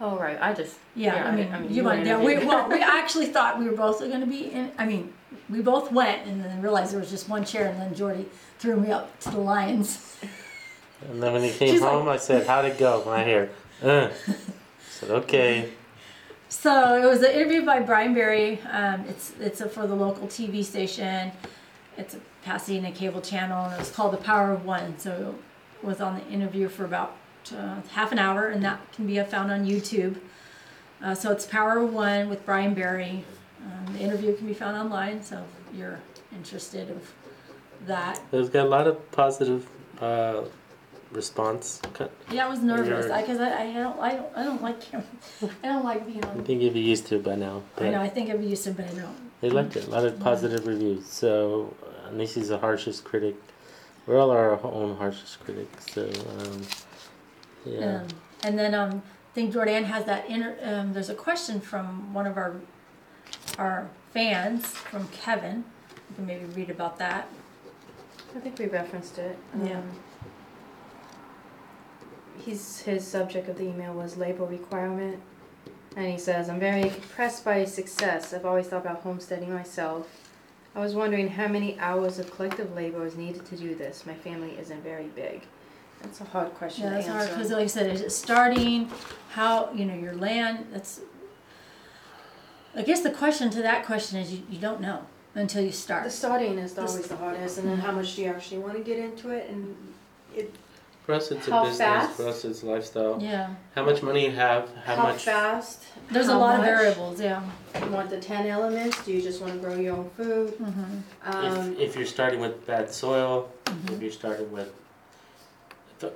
[0.00, 2.06] oh right, I just Yeah, Yeah, I I- mean, I mean, you you went.
[2.06, 4.70] Yeah, we well, we actually thought we were both going to be in.
[4.78, 5.12] I mean,
[5.50, 8.26] we both went and then realized there was just one chair, and then Jordy
[8.58, 9.88] threw me up to the lions.
[11.08, 13.50] And then when he came She's like- home, I said, "How'd it go?" My hair.
[13.82, 14.08] Uh.
[14.10, 14.34] I
[14.90, 15.70] said, "Okay."
[16.48, 18.60] So it was an interview by Brian Berry.
[18.70, 21.30] Um, it's it's a, for the local TV station.
[21.98, 24.98] It's a Pasadena cable channel, and it was called The Power of One.
[24.98, 25.34] So
[25.82, 27.16] it was on the interview for about
[27.54, 30.18] uh, half an hour, and that can be found on YouTube.
[31.02, 33.24] Uh, so it's Power of One with Brian Berry.
[33.62, 36.00] Um, the interview can be found online, so if you're
[36.32, 37.12] interested of
[37.86, 38.20] that.
[38.32, 39.68] It's got a lot of positive
[40.00, 40.44] uh,
[41.12, 41.80] response.
[41.94, 44.82] Cut- Yeah, I was nervous You're- because I, I, don't I don't I don't like
[44.82, 45.02] him.
[45.62, 47.62] I don't like being I think you'd be used to it by now.
[47.78, 49.40] I know I think I've used to, it, but I don't.
[49.40, 49.86] they liked it.
[49.86, 51.06] A lot of positive reviews.
[51.06, 53.36] So uh, Nisi's the harshest critic.
[54.06, 55.92] We're all our own harshest critics.
[55.92, 56.02] So
[56.40, 56.62] um,
[57.64, 58.00] yeah.
[58.00, 58.08] Um,
[58.44, 62.26] and then um, I think Jordanne has that inter- um, there's a question from one
[62.26, 62.56] of our
[63.58, 65.64] our fans from Kevin.
[66.10, 67.28] You can maybe read about that.
[68.36, 69.38] I think we referenced it.
[69.64, 69.80] Yeah.
[72.44, 75.20] He's his subject of the email was labor requirement,
[75.96, 78.32] and he says, "I'm very impressed by his success.
[78.32, 80.08] I've always thought about homesteading myself.
[80.74, 84.06] I was wondering how many hours of collective labor is needed to do this.
[84.06, 85.42] My family isn't very big.
[86.02, 88.90] That's a hard question Yeah, to that's hard because, like I said, is it starting?
[89.30, 90.66] How you know your land?
[90.70, 91.00] That's.
[92.76, 96.04] I guess the question to that question is you, you don't know until you start.
[96.04, 96.40] the start.
[96.40, 98.98] starting is always the hardest, and then how much do you actually want to get
[98.98, 99.76] into it, and
[100.36, 100.54] it,
[101.08, 101.78] For us, it's a business.
[101.78, 102.16] fast?
[102.18, 103.16] For us, it's lifestyle.
[103.18, 104.68] Yeah, How much money you have?
[104.84, 105.24] How, how, much?
[105.24, 105.84] fast.
[106.10, 107.18] there's a how lot of variables.
[107.18, 107.42] Yeah.
[107.82, 109.02] You want the ten elements?
[109.06, 110.50] Do you just want to grow your own food?
[110.50, 113.94] hmm Um, if, if you're starting with bad soil, Mm-hmm.
[113.94, 114.70] if you're starting with,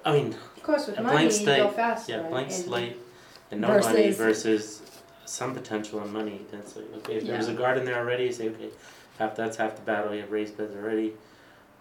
[0.05, 2.13] I mean, of course, with a money, blank you go slate, faster.
[2.13, 2.97] yeah, blank and- slate
[3.51, 4.83] and no money Versus- versus
[5.25, 6.43] some potential on money.
[6.51, 8.69] That's like, okay, if there was a garden there already, you say, okay,
[9.19, 10.15] half that's half the battle.
[10.15, 11.15] You have raised beds already.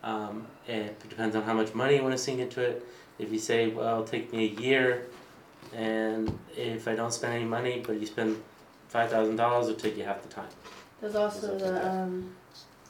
[0.02, 2.86] Um, it depends on how much money you want to sink into it.
[3.21, 5.05] If you say, well, it'll take me a year,
[5.75, 8.41] and if I don't spend any money, but you spend
[8.89, 10.49] five thousand dollars, it'll take you half the time.
[10.99, 11.91] There's also Something like the, that.
[12.03, 12.36] um,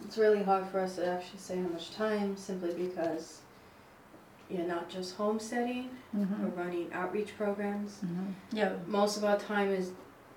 [0.06, 3.40] it's really hard for us to actually say how much time, simply because
[4.50, 8.00] you're not just homesteading, we're running outreach programs.
[8.00, 8.74] hmm Yeah.
[8.88, 9.92] Most of our time is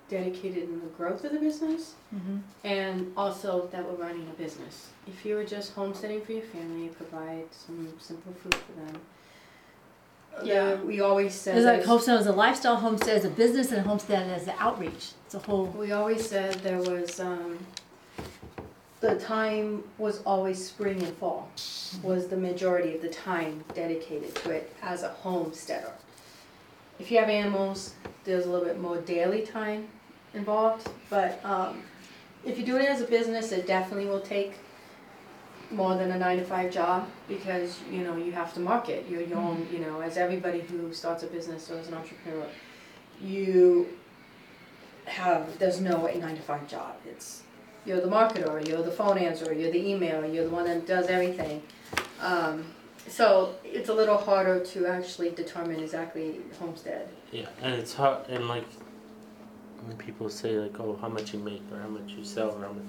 [0.07, 4.89] dedicated in the growth of the business, hmm and also that we're running a business.
[5.07, 9.01] If you were just homesteading for your family, you provide some simple food for them.
[10.43, 11.55] Yeah, we always said.
[11.57, 14.53] It's like there's- homestead is a lifestyle, homestead is a business, and homestead is the
[14.59, 15.11] outreach.
[15.25, 15.65] It's a whole.
[15.67, 17.59] We always said there was, um,
[19.01, 21.49] the time was always spring and fall,
[22.03, 25.91] was the majority of the time dedicated to it as a homesteader.
[26.99, 27.93] If you have animals,
[28.23, 29.87] there's a little bit more daily time
[30.33, 31.81] involved, but, um,
[32.45, 34.53] if you do it as a business, it definitely will take
[35.71, 39.21] more than a nine to five job, because, you know, you have to market, you're
[39.21, 42.47] your own, you know, as everybody who starts a business or is an entrepreneur,
[43.21, 43.87] you
[45.05, 46.95] have there's no eight nine to five job.
[47.05, 47.43] It's
[47.85, 51.07] you're the marketer, you're the phone answerer, you're the emailer, you're the one that does
[51.07, 51.61] everything.
[52.19, 52.65] Um,
[53.07, 57.07] so it's a little harder to actually determine exactly homestead.
[57.31, 58.65] Yeah, and it's hard, and like
[59.85, 62.61] when people say like, "Oh, how much you make or how much you sell or
[62.61, 62.83] how much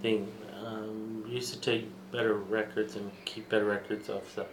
[0.00, 0.32] thing,"
[0.64, 4.46] um, used to take better records and keep better records of stuff.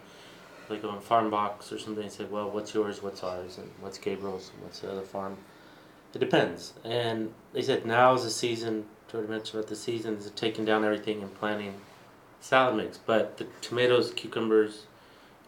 [0.68, 3.02] Like on Farm Box or something, they say, "Well, what's yours?
[3.02, 3.56] What's ours?
[3.58, 4.50] And what's Gabriel's?
[4.54, 5.38] And what's the other farm?"
[6.14, 8.86] It depends, and they said now is the season.
[9.10, 11.74] Jordanne mentioned about the season is taking down everything and planting
[12.40, 14.84] salad mix, but the tomatoes, cucumbers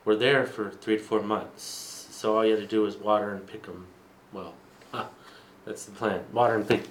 [0.05, 2.07] were there for three to four months.
[2.11, 3.87] So all you had to do was water and pick them.
[4.33, 4.55] Well,
[4.93, 5.07] huh,
[5.65, 6.25] that's the plan.
[6.33, 6.85] Water and pick.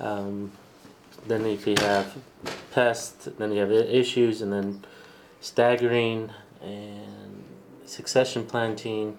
[0.00, 0.52] Um,
[1.26, 2.16] then if you have
[2.72, 4.84] pests, then you have issues, and then
[5.40, 6.30] staggering
[6.62, 7.44] and
[7.86, 9.16] succession planting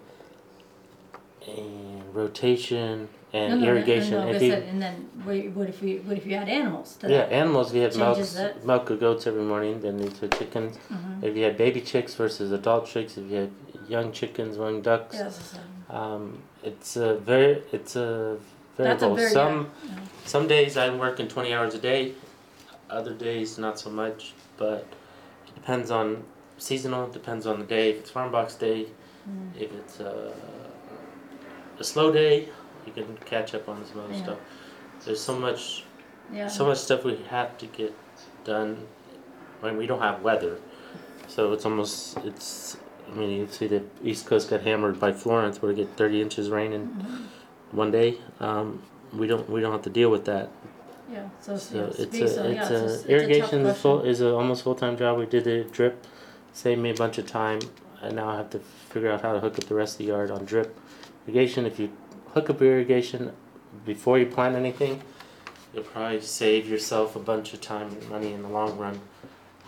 [1.47, 4.11] and rotation and No, no, no, irrigation.
[4.11, 6.97] No, no, If you- and then what, if you what if you had animals?
[7.01, 7.31] yeah, that?
[7.31, 7.69] animals.
[7.71, 10.77] If you have milk, milk of goats every morning, then you have chickens.
[10.91, 11.23] Mhm.
[11.23, 13.51] If you had baby chicks versus adult chicks, if you had
[13.89, 18.37] young chickens, young ducks, a- um, it's a very, it's a
[18.77, 19.15] That's a variable.
[19.15, 19.95] very- some yeah.
[20.25, 22.13] Some days I'm working 20 hours a day,
[22.89, 24.85] other days not so much, but
[25.47, 26.23] it depends on
[26.57, 27.07] seasonal.
[27.07, 27.91] Depends on the day.
[27.91, 28.87] If it's farm box day,
[29.29, 29.55] Mm.
[29.57, 30.33] if it's a,
[31.79, 32.49] a slow day,
[32.85, 34.23] you can catch up on some other Yeah.
[34.23, 34.37] stuff.
[35.05, 35.85] There's so much
[36.33, 36.47] yeah.
[36.47, 37.93] so much stuff we have to get
[38.43, 38.85] done
[39.61, 40.57] when we don't have weather.
[41.27, 42.75] So it's almost it's.
[43.09, 46.21] I mean, you see the East Coast got hammered by Florence, where we get 30
[46.21, 47.25] inches rain in Mhm.
[47.71, 48.17] one day.
[48.41, 48.81] Um,
[49.17, 50.49] we don't we don't have to deal with that.
[51.11, 53.73] Yeah, so, So it's speak- a so, yeah, it's a, a it's irrigation a is
[53.73, 55.17] tough full is a almost full time job.
[55.19, 56.05] We did the drip,
[56.53, 57.59] saved me a bunch of time,
[58.01, 60.05] and now I have to figure out how to hook up the rest of the
[60.05, 60.77] yard on drip
[61.27, 61.65] irrigation.
[61.65, 61.91] If you
[62.33, 63.31] hook up your irrigation
[63.85, 65.01] before you plant anything,
[65.73, 68.99] you'll probably save yourself a bunch of time and money in the long run.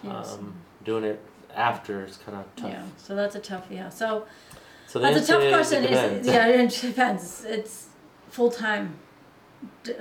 [0.03, 0.33] Yes.
[0.33, 0.53] Um,
[0.83, 1.19] doing it
[1.55, 2.71] after is kind of tough.
[2.71, 4.25] Yeah, so that's a tough, yeah, so
[4.87, 7.87] So that's a tough is question, is, yeah, it depends, it's
[8.29, 9.04] full-time d- uh,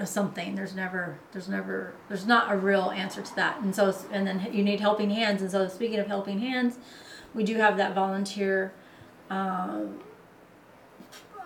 [0.05, 4.27] something, there's never, there's never, there's not a real answer to that, and so, and
[4.27, 6.79] then you need helping hands, and so speaking of helping hands,
[7.35, 8.73] we do have that volunteer,
[9.31, 10.01] um,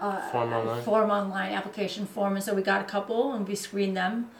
[0.01, 0.83] uh, Form online?
[0.83, 4.31] form online, application form, and so we got a couple, and we screened them,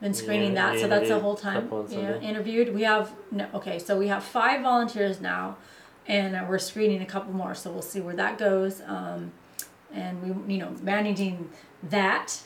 [0.00, 3.78] been screening Yeah, that, so that's the whole time, yeah, interviewed, we have, no, okay,
[3.78, 5.56] so we have five volunteers now,
[6.06, 8.80] and uh, we're screening a couple more, so we'll see where that goes.
[8.86, 9.32] Um,
[9.92, 11.50] and we, you know, managing
[11.82, 12.40] that,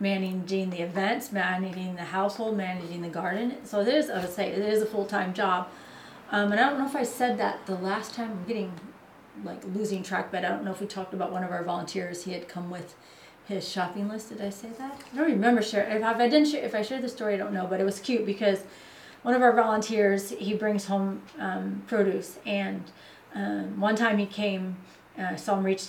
[0.00, 3.56] managing the events, managing the household, managing the garden.
[3.64, 5.68] So it is, I would say, it is a full time job.
[6.30, 8.30] Um, and I don't know if I said that the last time.
[8.30, 8.72] I'm getting
[9.44, 12.24] like losing track, but I don't know if we talked about one of our volunteers.
[12.24, 12.94] He had come with
[13.46, 14.28] his shopping list.
[14.28, 15.00] Did I say that?
[15.12, 15.62] I don't remember.
[15.62, 17.66] Share if I, didn't share, if I shared the story, I don't know.
[17.66, 18.60] But it was cute because
[19.22, 22.82] one of our volunteers he brings home um, produce and
[23.34, 24.76] um, one time he came
[25.18, 25.84] uh, saw him reach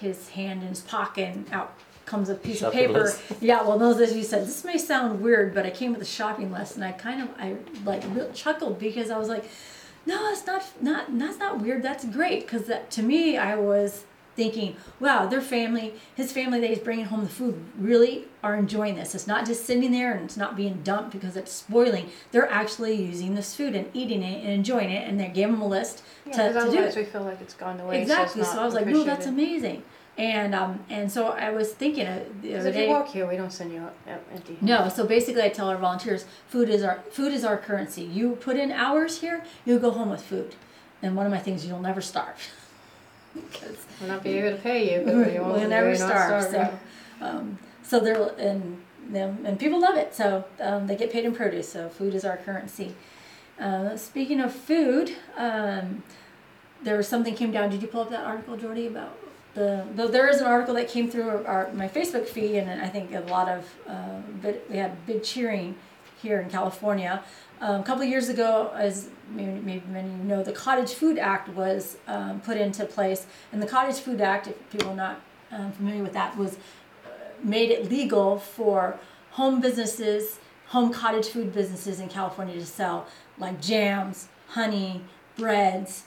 [0.00, 1.74] his hand in his pocket and out
[2.14, 3.04] comes a piece Shopping of paper.
[3.04, 3.20] list.
[3.40, 6.04] yeah well those as you said this may sound weird but i came with a
[6.18, 9.44] shopping list and i kind of i like real chuckled because i was like
[10.06, 12.40] no it's not not that's not weird that's great.
[12.42, 14.04] Because that to me i was
[14.36, 18.94] thinking wow their family his family that he's bringing home the food really are enjoying
[18.94, 19.14] this.
[19.14, 22.10] It's not just sitting there and it's not being dumped because it's spoiling.
[22.30, 25.62] They're actually using this food and eating it and enjoying it and they gave him
[25.62, 26.94] a list Yeah, to, to do it.
[26.94, 28.02] we feel like it's gone away.
[28.02, 29.82] exactly So, so, i was like no that's amazing
[30.16, 33.26] and um and so i was thinking uh, the other if day you walk here,
[33.28, 33.94] we don't send you out
[34.32, 34.56] empty.
[34.60, 38.02] no, so basically, I tell our volunteers, food is our food is our currency.
[38.02, 40.54] You put in hours here, you go home with food,
[41.02, 42.36] and one of my things, you'll never starve.
[43.34, 45.68] Because We'll not be able to pay you, but we'll we won't.
[45.68, 46.44] never we're not starve.
[46.44, 46.78] So,
[47.20, 50.14] um, so they're and them and people love it.
[50.14, 51.68] So um, they get paid in produce.
[51.68, 52.94] So food is our currency.
[53.58, 56.04] Uh, speaking of food, um,
[56.82, 57.70] there was something came down.
[57.70, 59.18] Did you pull up that article, Jordy, about
[59.54, 59.84] the?
[59.94, 63.14] Though there is an article that came through our my Facebook feed, and I think
[63.14, 65.76] a lot of uh, we had big cheering
[66.20, 67.22] here in California.
[67.60, 70.92] Um, a couple of years ago, as maybe, maybe many of you know, the Cottage
[70.92, 74.96] Food Act was um, put into place, and the Cottage Food Act, if people are
[74.96, 75.20] not
[75.52, 77.08] um, familiar with that, was uh,
[77.42, 78.98] made it legal for
[79.32, 83.06] home businesses, home cottage food businesses in California to sell
[83.38, 85.02] like jams, honey,
[85.36, 86.04] breads,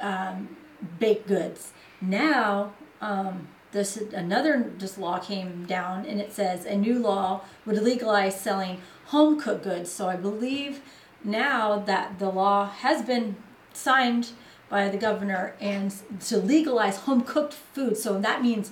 [0.00, 0.56] um,
[0.98, 1.72] baked goods.
[2.00, 7.82] Now, um, this another just law came down, and it says a new law would
[7.82, 9.90] legalize selling home cooked goods.
[9.90, 10.80] So I believe
[11.24, 13.36] now that the law has been
[13.72, 14.30] signed
[14.68, 17.96] by the governor and to legalize home cooked food.
[17.96, 18.70] So that means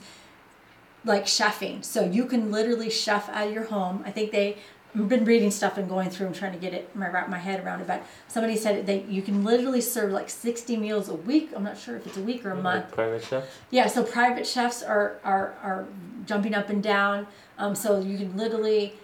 [1.04, 1.84] like chefing.
[1.84, 4.02] So you can literally chef out of your home.
[4.04, 4.58] I think they
[5.04, 7.64] been reading stuff and going through and trying to get it my wrap my head
[7.64, 7.86] around it.
[7.86, 11.50] But somebody said that you can literally serve like sixty meals a week.
[11.54, 12.86] I'm not sure if it's a week or a month.
[12.86, 13.48] Like private chefs.
[13.70, 15.86] Yeah, so private chefs are are, are
[16.26, 17.26] jumping up and down.
[17.58, 18.94] Um, so you can literally,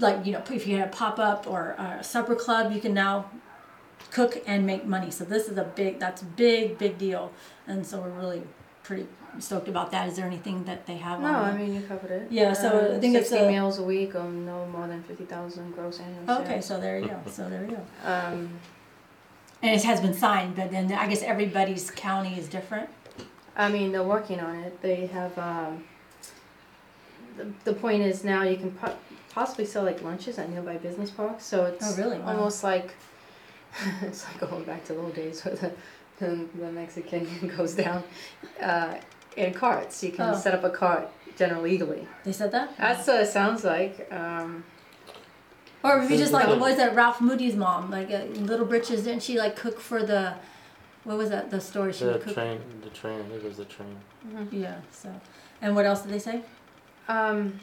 [0.00, 2.94] like you know, if you had a pop up or a supper club, you can
[2.94, 3.30] now
[4.10, 5.10] cook and make money.
[5.10, 7.32] So this is a big, that's big, big deal.
[7.66, 8.42] And so we're really
[8.82, 9.06] pretty
[9.38, 10.08] stoked about that.
[10.08, 11.28] Is there anything that they have No?
[11.28, 12.26] I mean you covered it.
[12.30, 15.24] Yeah, so I think it's 60 a- meals a week or no more than fifty
[15.24, 16.66] thousand gross annual Okay, sales.
[16.66, 17.18] so there you go.
[17.30, 17.82] So there you go.
[18.12, 18.50] Um,
[19.62, 22.88] And it has been signed, but then I guess everybody's county is different.
[23.56, 24.80] I mean they're working on it.
[24.82, 25.36] They have.
[25.38, 25.84] Um,
[27.38, 28.96] the, the point is now you can po-
[29.30, 31.44] possibly sell like lunches at nearby business parks.
[31.44, 32.18] So it's Oh, really?
[32.18, 32.28] Wow.
[32.36, 32.94] almost like
[34.02, 35.72] it's like going back to the old days where the
[36.18, 38.02] the, the Mexican goes down
[38.60, 38.94] uh,
[39.36, 40.02] in carts.
[40.04, 40.36] You can Oh.
[40.36, 42.06] set up a cart generally legally.
[42.24, 42.76] They said that.
[42.76, 44.08] That's what it sounds like.
[44.12, 44.64] Um,
[45.84, 47.90] Or if you just like, So- what was that Ralph Moody's mom?
[47.90, 50.34] Like uh, Little Britches, didn't she like cook for the,
[51.02, 52.34] what was that, the story she The would cook?
[52.34, 52.60] train.
[52.82, 53.18] The train.
[53.18, 53.96] I think it was the train.
[54.52, 55.08] Yeah, so.
[55.60, 56.42] And what else did they say?
[57.08, 57.58] Um,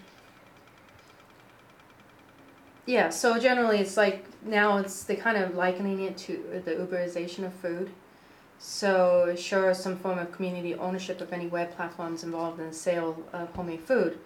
[2.86, 7.46] yeah, so generally it's like now it's they kind of likening it to the Uberization
[7.46, 7.90] of food.
[8.60, 13.24] So ensure some form of community ownership of any web platforms involved in the sale
[13.32, 14.20] of homemade food.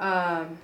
[0.00, 0.58] Um,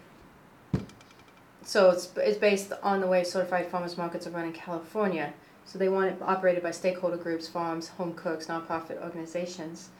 [1.63, 5.35] so it's it's based on the way certified farmers markets are run in California.
[5.67, 9.91] So they want it operated by stakeholder groups, farms, home cooks, nonprofit organizations.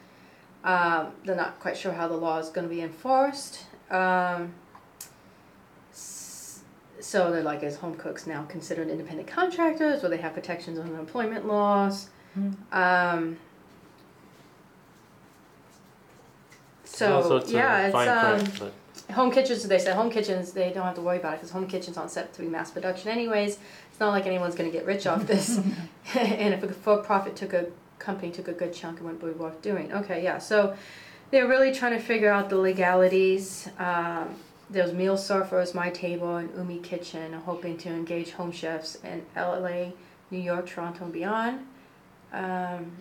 [0.63, 3.65] Um, they're not quite sure how the law is going to be enforced.
[3.91, 4.53] Um,
[5.91, 10.95] so they're like, is home cooks now considered independent contractors, or they have protections on
[10.95, 12.09] employment laws?
[12.37, 12.51] Hmm.
[12.71, 13.37] Um,
[16.83, 19.63] so also, it's yeah, a it's fine um, print, but home kitchens.
[19.63, 20.51] They said home kitchens.
[20.51, 22.71] They don't have to worry about it because home kitchens aren't set to be mass
[22.71, 23.57] production anyways.
[23.89, 25.57] It's not like anyone's going to get rich off this.
[26.15, 27.67] and if a for-profit took a
[27.99, 29.91] company took a good chunk, it wouldn't be worth doing.
[29.91, 30.37] Okay, yeah.
[30.37, 30.75] So
[31.31, 33.67] they're really trying to figure out the legalities.
[33.79, 34.35] Um,
[34.69, 39.91] there's Meal Surfers, My Table, and Umi Kitchen, hoping to engage home chefs in LA,
[40.29, 41.65] New York, Toronto, and beyond.
[42.33, 42.91] Um,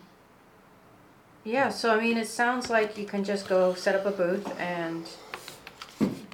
[1.45, 4.47] yeah, so I mean, it sounds like you can just go set up a booth
[4.59, 5.07] and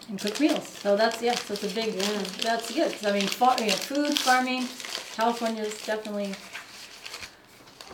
[0.09, 0.66] And cook meals.
[0.68, 1.94] So that's, yeah, so it's a big,
[2.42, 2.92] that's good.
[2.92, 4.66] 'Cause I mean, far, you know, food, farming,
[5.14, 6.35] California is definitely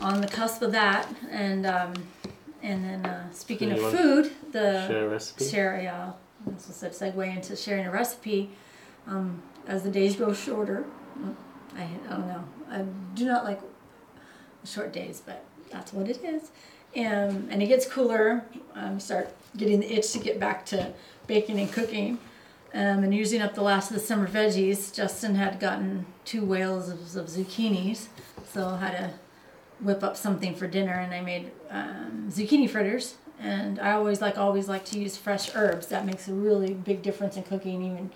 [0.01, 1.07] on the cusp of that.
[1.29, 1.93] And, um,
[2.61, 4.87] and then, uh, speaking of food, the.
[4.87, 5.49] share a recipe.
[5.49, 6.11] share yeah
[6.45, 8.49] this was a segue into sharing a recipe
[9.07, 10.85] um, as the days grow shorter
[11.77, 12.81] I, I don't know i
[13.13, 13.59] do not like
[14.65, 16.51] short days but that's what it is
[16.95, 18.43] and, and it gets cooler
[18.75, 20.91] um, start getting the itch to get back to
[21.27, 22.17] baking and cooking
[22.73, 26.89] um, and using up the last of the summer veggies justin had gotten two whales
[26.89, 28.07] of, of zucchinis
[28.47, 29.11] so i had to
[29.81, 34.37] whip up something for dinner and i made um, zucchini fritters and I always like
[34.37, 35.87] always like to use fresh herbs.
[35.87, 37.83] That makes a really big difference in cooking.
[37.83, 38.11] Even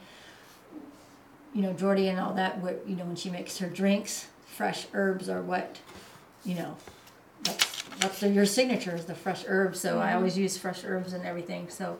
[1.53, 2.59] you know Jordy and all that.
[2.59, 5.79] What you know when she makes her drinks, fresh herbs are what
[6.45, 6.77] you know.
[7.43, 9.79] That's that's your signature is the fresh herbs.
[9.79, 11.69] So I always use fresh herbs and everything.
[11.69, 11.97] So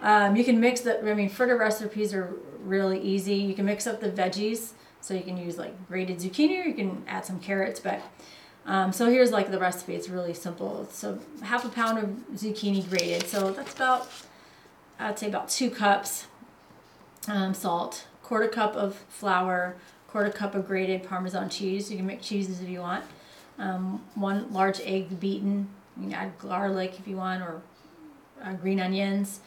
[0.00, 1.00] um, you can mix the.
[1.00, 3.34] I mean, fritter recipes are really easy.
[3.34, 4.72] You can mix up the veggies.
[5.00, 8.02] So you can use like grated zucchini, or you can add some carrots, but
[8.66, 9.94] um, so here's like the recipe.
[9.94, 10.86] It's really simple.
[10.92, 13.26] So half a pound of zucchini grated.
[13.26, 14.08] So that's about,
[14.98, 16.26] I'd say about two cups.
[17.28, 19.76] Um, salt, quarter cup of flour,
[20.08, 21.90] quarter cup of grated Parmesan cheese.
[21.90, 23.04] You can make cheeses if you want.
[23.60, 25.68] Um, one large egg beaten.
[25.96, 27.62] You can add garlic if you want, or
[28.42, 29.40] uh, green onions,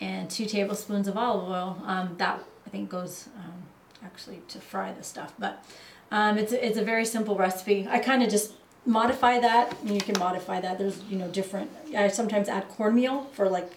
[0.00, 1.82] and two tablespoons of olive oil.
[1.84, 3.62] Um, that I think goes um,
[4.04, 5.64] actually to fry the stuff, but.
[6.10, 7.86] Um, it's, a, it's a very simple recipe.
[7.86, 8.54] I kind of just
[8.86, 9.76] modify that.
[9.84, 10.78] You can modify that.
[10.78, 11.70] There's you know different.
[11.94, 13.70] I sometimes add cornmeal for like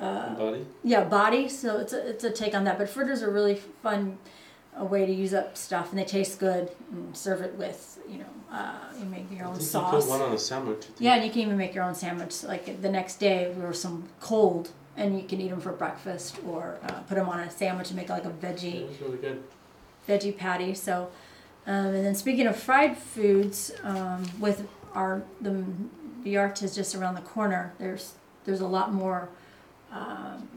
[0.00, 0.64] Body.
[0.84, 1.48] yeah body.
[1.48, 2.78] So it's a, it's a take on that.
[2.78, 4.18] But fritters are really fun
[4.78, 6.70] a way to use up stuff, and they taste good.
[6.92, 8.24] And serve it with, you know,
[8.56, 9.92] uh, you make your I own think sauce.
[9.92, 10.78] You put one on a sandwich.
[10.80, 11.00] I think.
[11.00, 12.42] Yeah, and you can even make your own sandwich.
[12.44, 16.38] Like the next day, we were some cold, and you can eat them for breakfast
[16.46, 19.18] or uh, put them on a sandwich and make like a It veggie was really
[19.18, 19.42] good.
[20.08, 20.74] veggie patty.
[20.74, 21.10] So,
[21.66, 25.64] um, and then speaking of fried foods, um, with our the
[26.24, 27.72] Viart is just around the corner.
[27.78, 28.14] There's
[28.44, 29.28] there's a lot more.
[29.92, 30.48] Um,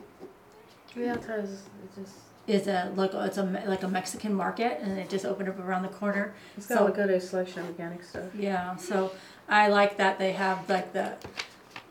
[0.95, 2.15] Yeah, because it's just
[2.47, 5.83] is a local it's a like a Mexican market, and it just opened up around
[5.83, 6.33] the corner.
[6.57, 8.33] it's got So- a good selection of organic stuff.
[8.35, 9.11] Yeah, so
[9.47, 11.13] I like that they have like the,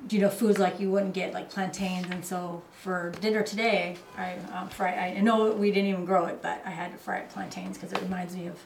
[0.08, 4.36] you know, foods like you wouldn't get like plantains, and so for dinner today, I
[4.52, 4.94] um, fry.
[5.16, 8.00] I know we didn't even grow it, but I had to fry plantains because it
[8.02, 8.58] reminds me of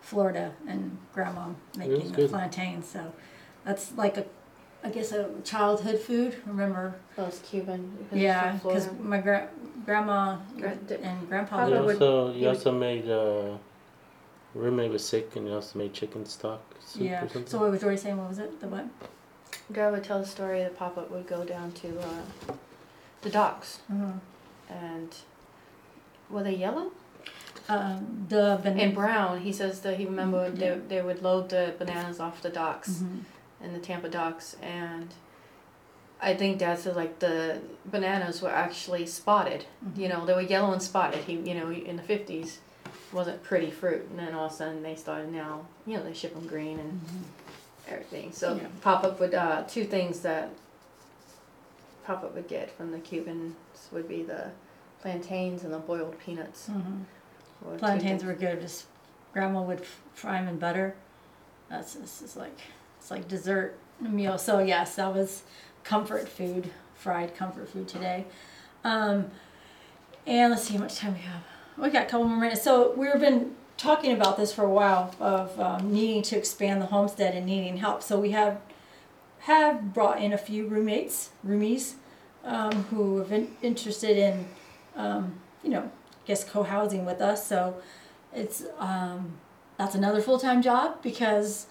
[0.00, 2.88] Florida and Grandma making the plantains.
[2.88, 3.12] So
[3.64, 4.26] that's like a,
[4.84, 6.36] I guess a childhood food.
[6.46, 6.94] Remember?
[7.16, 7.90] Oh, it's Cuban.
[7.98, 9.02] because it's Yeah, from because Florida.
[9.04, 9.48] my gra-
[9.86, 11.84] grandma Gra- di- and grandpa Papa You would.
[11.86, 13.56] would- also, you he also made, uh,
[14.54, 17.24] roommate was sick and you also made chicken stock soup Yeah.
[17.24, 17.46] or something.
[17.46, 18.18] So what was Dory saying?
[18.18, 18.60] What was it?
[18.60, 18.86] The what?
[19.70, 22.52] Dad would tell the story that Papa would go down to uh,
[23.22, 24.18] the docks Mhm.
[24.68, 25.14] and
[26.28, 26.90] were they yellow
[27.68, 29.40] Um, the ban- and brown?
[29.40, 30.74] He says that he remembered Yeah.
[30.74, 33.20] they, they would load the bananas off the docks Mhm.
[33.62, 35.08] In the Tampa docks and.
[36.24, 39.64] I think Dad said like the bananas were actually spotted.
[39.96, 41.24] You know, they were yellow and spotted.
[41.24, 42.60] He, you know, in the fifties,
[43.12, 45.66] wasn't pretty fruit, and then all of a sudden they started now.
[45.84, 47.00] You know, they ship them green and
[47.88, 48.30] everything.
[48.30, 48.68] So Yeah.
[48.82, 50.50] Papa would uh, two things that
[52.04, 53.56] Papa would get from the Cubans
[53.90, 54.50] would be the
[55.00, 56.68] plantains and the boiled peanuts.
[56.70, 57.78] Mhm.
[57.78, 58.60] Plantains were good.
[58.60, 58.86] Just
[59.32, 60.94] grandma would f- fry them in butter.
[61.68, 62.58] That's this is like
[63.02, 64.38] it's like dessert meal.
[64.38, 65.42] So yes, that was
[65.82, 68.26] comfort food, fried comfort food today.
[68.84, 69.26] Um,
[70.24, 71.42] and let's see how much time we have.
[71.76, 72.62] We got a couple more minutes.
[72.62, 76.86] So we've been talking about this for a while of um, needing to expand the
[76.86, 78.04] homestead and needing help.
[78.04, 78.60] So we have
[79.40, 81.94] have brought in a few roommates, roomies,
[82.44, 84.46] um, who have been interested in,
[84.94, 85.34] um,
[85.64, 87.44] you know, I guess co-housing with us.
[87.44, 87.82] So
[88.32, 89.32] it's um,
[89.76, 91.66] that's another full-time job because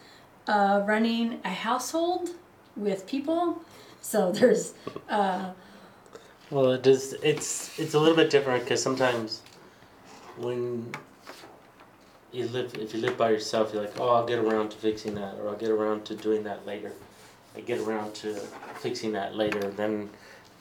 [0.48, 2.30] uh, running a household
[2.76, 3.62] with people.
[4.02, 4.74] So there's
[5.10, 5.52] uh,
[6.50, 7.14] Well, it does.
[7.24, 9.42] It's it's a little bit different because sometimes
[10.38, 10.92] when
[12.32, 15.16] you live, if you live by yourself, you're like, oh, I'll get around to fixing
[15.16, 16.94] that, or I'll get around to doing that later.
[17.56, 18.34] I get around to
[18.80, 19.70] fixing that later.
[19.70, 20.10] Then,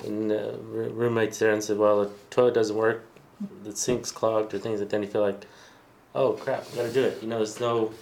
[0.04, 3.06] and the roommate's there and said, well, the toilet doesn't work,
[3.62, 5.46] the sink's clogged, or things that, you feel like,
[6.14, 7.22] oh crap, I gotta do it.
[7.22, 7.92] You know, there's no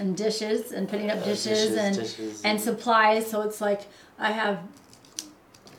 [0.00, 3.30] and dishes and putting up uh, dishes, and dishes, and supplies.
[3.30, 3.82] So it's like
[4.18, 4.60] I have,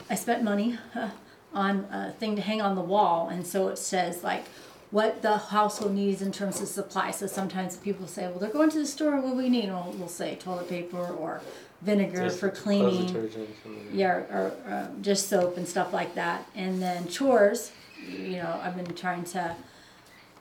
[0.10, 0.78] I spent money
[1.54, 4.46] on a thing to hang on the wall, and so it says like
[4.92, 7.18] what the household needs in terms of supplies.
[7.18, 9.20] So sometimes people say, well, they're going to the store.
[9.20, 9.70] What do we need?
[9.70, 11.42] We'll say toilet paper or
[11.82, 13.30] vinegar just for cleaning.
[13.94, 16.46] Yeah, or, or um, just soap and stuff like that.
[16.56, 17.72] And then chores,
[18.06, 19.56] you know, I've been trying to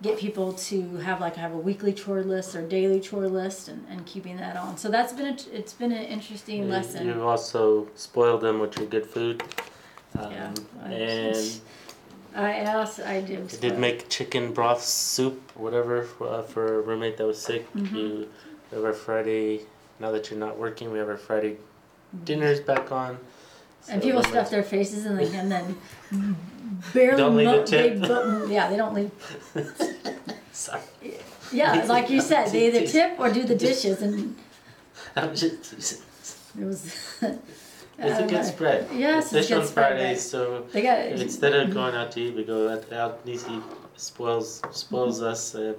[0.02, 3.84] get people to have like have a weekly chore list or daily chore list and,
[3.90, 4.76] and keeping that on.
[4.78, 7.06] So that's been a, it's been an interesting You- lesson.
[7.06, 9.42] You also spoiled them with your good food.
[10.18, 10.52] Um, Yeah,
[10.84, 11.60] I- and
[12.34, 13.52] I also I did.
[13.52, 17.70] you did make chicken broth soup, whatever, uh, for a roommate that was sick.
[17.74, 17.96] Mm-hmm.
[17.96, 18.28] You
[18.70, 19.62] we have our Friday.
[19.98, 21.56] Now that you're not working, we have our Friday
[22.24, 23.18] dinners back on.
[23.88, 25.76] And people stuff their faces and, they, and then
[26.94, 28.00] barely Don't leave a they tip.
[28.00, 29.10] bu- yeah they don't leave
[30.52, 30.82] Sorry,
[31.52, 34.36] yeah like you said they either tip or do the dishes and
[35.16, 36.02] I'm just.
[36.58, 37.18] it was
[38.02, 38.88] It's a good spread.
[38.94, 42.20] Yes, it's Fish good on spread, Fridays, so they got instead of going out to
[42.20, 42.90] eat, we go out.
[42.92, 43.60] out Nisi
[43.96, 45.28] spoils spoils mm-hmm.
[45.28, 45.76] us, and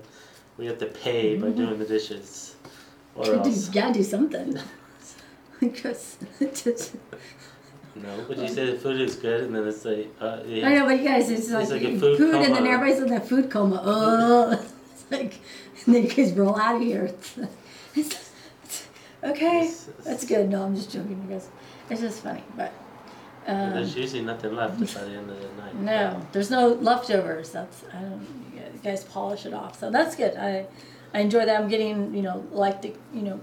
[0.58, 1.58] we have to pay by mm-hmm.
[1.58, 2.56] doing the dishes,
[3.16, 3.70] or else.
[3.70, 4.60] gotta do something
[5.60, 6.18] because
[6.54, 6.96] just,
[7.96, 10.68] No, but you say the food is good, and then it's like, uh, yeah.
[10.68, 13.10] I know, but you guys, it's like, like a food, food and then everybody's in
[13.10, 13.82] that food coma.
[13.84, 14.52] Oh,
[14.94, 15.40] it's like,
[15.86, 17.06] and then you guys roll out of here.
[17.06, 18.08] It's, it's,
[18.64, 18.88] it's-
[19.24, 20.50] okay, It's- it's- that's good.
[20.50, 21.50] No, I'm just joking, you guys.
[21.90, 22.72] It's just funny, but
[23.48, 25.76] um, There's usually nothing left by the end of the night.
[25.76, 27.50] no, there's no leftovers.
[27.52, 28.26] That's I don't.
[28.56, 30.38] You guys polish it off, so that's good.
[30.38, 30.66] I
[31.14, 31.60] I enjoy that.
[31.62, 33.40] I'm getting you know like the you know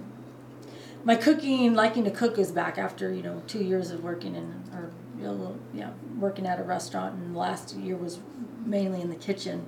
[1.05, 4.63] my cooking liking to cook is back after you know two years of working in
[4.73, 8.19] or you know, yeah working at a restaurant and last year was
[8.65, 9.67] mainly in the kitchen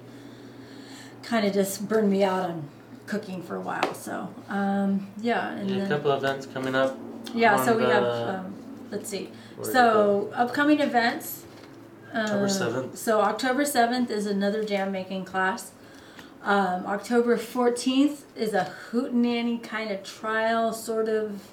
[1.23, 2.69] kind of just burned me out on
[3.07, 6.97] cooking for a while so um, yeah and a couple events coming up.
[7.35, 8.55] yeah so we have um,
[8.91, 9.31] let's see
[9.63, 11.45] so upcoming events
[12.15, 12.97] October uh, 7th.
[12.97, 15.73] so october 7th is another jam making class
[16.43, 21.49] Um, October 14th is a hootenanny kind of trial, sort of.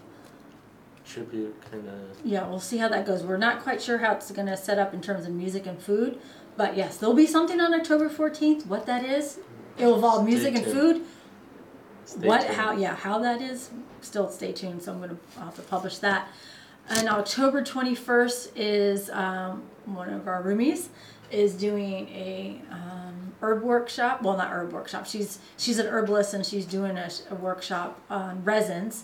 [1.05, 2.25] Tribute kind of.
[2.25, 3.23] Yeah, we'll see how that goes.
[3.23, 5.81] We're not quite sure how it's going to set up in terms of music and
[5.81, 6.19] food,
[6.55, 8.65] but yes, there'll be something on October 14th.
[8.65, 9.39] What that is,
[9.77, 11.01] it'll involve Stay music and food.
[12.05, 12.53] Stay what tuned.
[12.55, 13.69] how yeah how that is
[13.99, 16.29] still stay tuned so i'm gonna have to publish that
[16.89, 20.87] and october 21st is um, one of our roomies
[21.31, 26.45] is doing a um, herb workshop well not herb workshop she's she's an herbalist and
[26.45, 29.03] she's doing a, a workshop on resins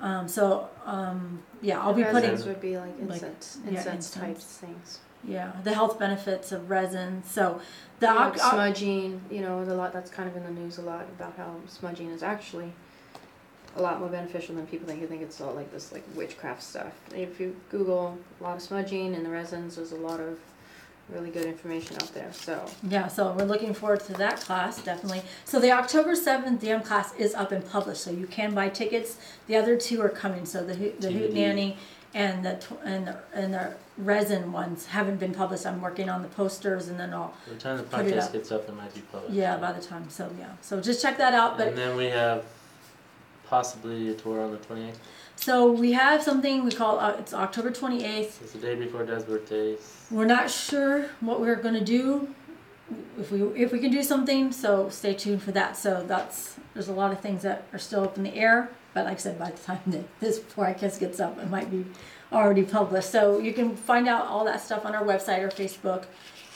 [0.00, 4.10] um, so um, yeah i'll be putting Resins would be like like, incense, yeah, incense
[4.10, 4.44] type incense.
[4.58, 4.98] things.
[5.24, 7.60] yeah the health benefits of resin so
[8.00, 10.78] the Yeah, oc- oc- smudging, you know, a lot that's kind of in the news
[10.78, 12.72] a lot about how smudging is actually
[13.74, 15.00] a lot more beneficial than people think.
[15.00, 16.92] You think it's all like this like witchcraft stuff.
[17.12, 20.38] If you Google a lot of smudging and the resins, there's a lot of
[21.10, 22.32] really good information out there.
[22.32, 25.22] So Yeah, so we're looking forward to that class, definitely.
[25.44, 29.16] So the October seventh DM class is up and published, so you can buy tickets.
[29.46, 31.76] The other two are coming, so the Hoot- the Hoot Nanny
[32.14, 35.66] and the and the and the resin ones haven't been published.
[35.66, 38.22] I'm working on the posters, and then I'll By the time the Put it podcast
[38.26, 38.32] up.
[38.32, 39.34] gets up, it might be published.
[39.34, 40.08] yeah by the time.
[40.10, 41.56] So yeah, so just check that out.
[41.58, 42.44] But and then we have
[43.46, 44.94] possibly a tour on the 28th.
[45.40, 48.42] So we have something we call uh, it's October twenty eighth.
[48.42, 49.76] It's the day before Dad's birthday.
[50.10, 52.34] We're not sure what we're gonna do,
[53.18, 54.52] if we if we can do something.
[54.52, 55.76] So stay tuned for that.
[55.76, 58.70] So that's there's a lot of things that are still up in the air.
[58.94, 61.84] But like I said, by the time that this podcast gets up, it might be
[62.32, 63.10] already published.
[63.10, 66.04] So you can find out all that stuff on our website or Facebook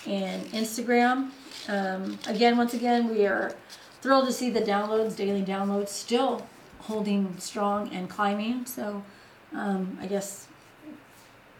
[0.06, 1.30] and Instagram.
[1.68, 3.54] Um, again, once again, we are
[4.00, 6.46] thrilled to see the downloads, daily downloads, still
[6.82, 8.66] holding strong and climbing.
[8.66, 9.02] So
[9.54, 10.48] um, I guess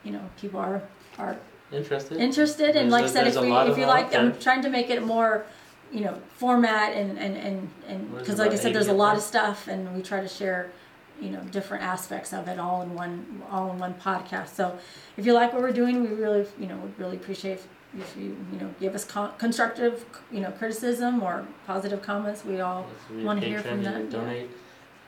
[0.05, 0.83] you know people are
[1.19, 1.37] are
[1.73, 2.19] Interested?
[2.19, 4.91] interested and There's like I said if we if you like I'm trying to make
[4.91, 5.47] it more
[5.91, 9.23] you know format and and and and because like I said there's a lot of
[9.23, 10.71] stuff and we try to share
[11.19, 14.77] you know different aspects of it all in one all in one podcast so
[15.17, 17.61] if you like what we're doing we really you know would really appreciate
[17.99, 22.61] if you you know give us con- constructive you know criticism or positive comments we
[22.61, 24.43] all If wanna hear from them, can yeah.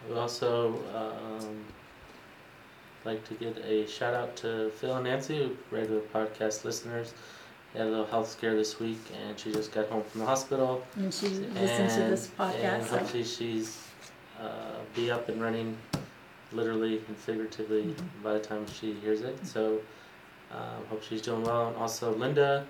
[0.08, 1.64] We also um,
[3.04, 7.14] like to give a shout out to Phil and Nancy, regular podcast listeners.
[7.72, 10.26] They had a little health scare this week, and she just got home from the
[10.26, 10.84] hospital.
[10.96, 13.80] and she listens to this podcast And so hopefully she's
[14.40, 14.46] uh,
[14.94, 15.76] be up and running,
[16.52, 18.22] literally and figuratively, Mhm.
[18.22, 19.44] by the time she hears it.
[19.46, 19.80] So
[20.52, 21.68] um, hope she's doing well.
[21.68, 22.66] And also Linda,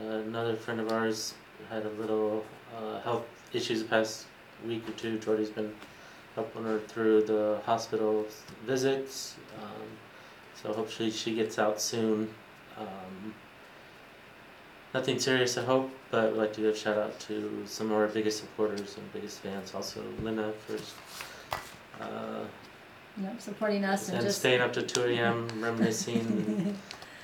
[0.00, 1.34] uh, another friend of ours,
[1.70, 2.44] had a little
[2.76, 4.26] uh, health issues the past
[4.66, 5.18] week or two.
[5.18, 5.72] Jordy's been
[6.34, 8.26] helping her through the hospital
[8.66, 9.36] visits.
[9.62, 9.86] Um,
[10.60, 12.32] so hopefully she gets out soon.
[12.78, 13.34] Um,
[14.92, 17.96] nothing serious, I hope, but I'd like to give a shout out to some of
[17.96, 19.74] our biggest supporters and biggest fans.
[19.74, 20.78] Also, Linda for
[22.02, 22.44] uh,
[23.20, 25.48] yeah, supporting us and and just staying up to 2 a.m.
[25.60, 26.76] reminiscing,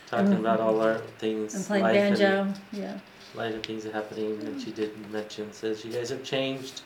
[0.06, 2.98] talking about all our things, and playing life and banjo yeah
[3.34, 4.40] life and things are happening.
[4.42, 6.82] And she did mention says you guys have changed.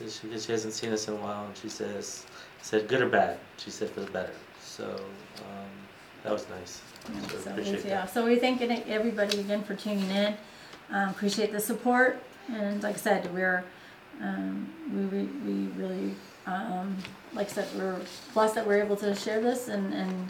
[0.00, 2.24] Says she, because she hasn't seen us in a while, and she says
[2.62, 3.38] said good or bad.
[3.58, 4.32] She said for the better.
[4.60, 5.68] So um,
[6.22, 6.80] that was nice.
[7.12, 10.34] Yeah, So so, appreciate we, yeah, so we thank everybody again for tuning in.
[10.90, 13.62] Um, appreciate the support, and like I said, we're
[14.22, 16.14] um, we, we, we really
[16.46, 16.96] um,
[17.34, 18.00] like I said we're
[18.32, 20.28] blessed that we're able to share this, and, and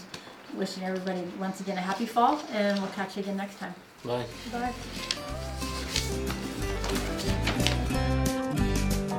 [0.55, 3.75] wishing everybody once again a happy fall, and we'll catch you again next time.
[4.05, 4.25] Bye.
[4.51, 4.73] Bye.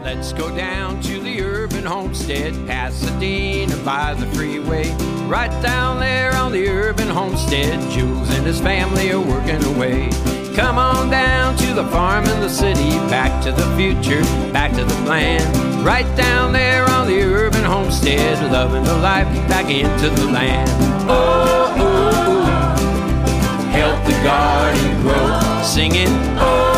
[0.04, 4.90] Let's go down to the urban homestead, Pasadena by the freeway.
[5.28, 10.10] Right down there on the urban homestead, Jules and his family are working away.
[10.56, 14.84] Come on down to the farm in the city, back to the future, back to
[14.84, 15.42] the plan.
[15.86, 20.70] Right down there on the urban homestead, loving the life back into the land.
[21.10, 26.10] Oh, oh, oh, help the garden grow, singing.
[26.40, 26.71] Oh,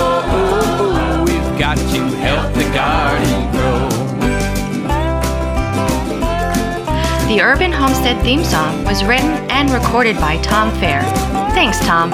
[1.75, 3.89] got to help the garden grow.
[7.27, 11.01] The Urban Homestead theme song was written and recorded by Tom Fair.
[11.53, 12.11] Thanks, Tom.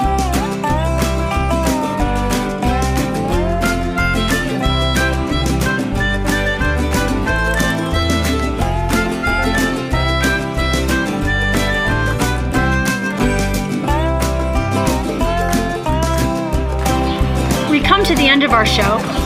[17.70, 19.19] We come to the end of our show.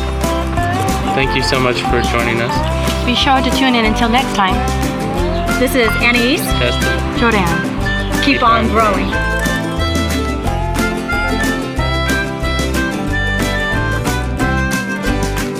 [1.15, 3.07] Thank you so much for joining us.
[3.07, 4.57] Be sure to tune in until next time.
[5.61, 6.43] This is Annie East.
[7.21, 8.25] Jordanne.
[8.25, 9.07] Keep, Keep on, on growing.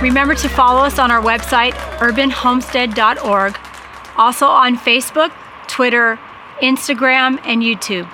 [0.00, 3.58] Remember to follow us on our website, urbanhomestead.org,
[4.16, 5.30] also on Facebook,
[5.68, 6.18] Twitter,
[6.62, 8.10] Instagram, and YouTube.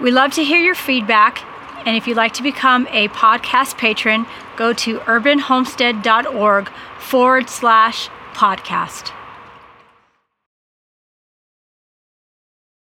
[0.00, 1.40] We love to hear your feedback,
[1.86, 9.13] and if you'd like to become a podcast patron, go to urbanhomestead.org forward slash podcast.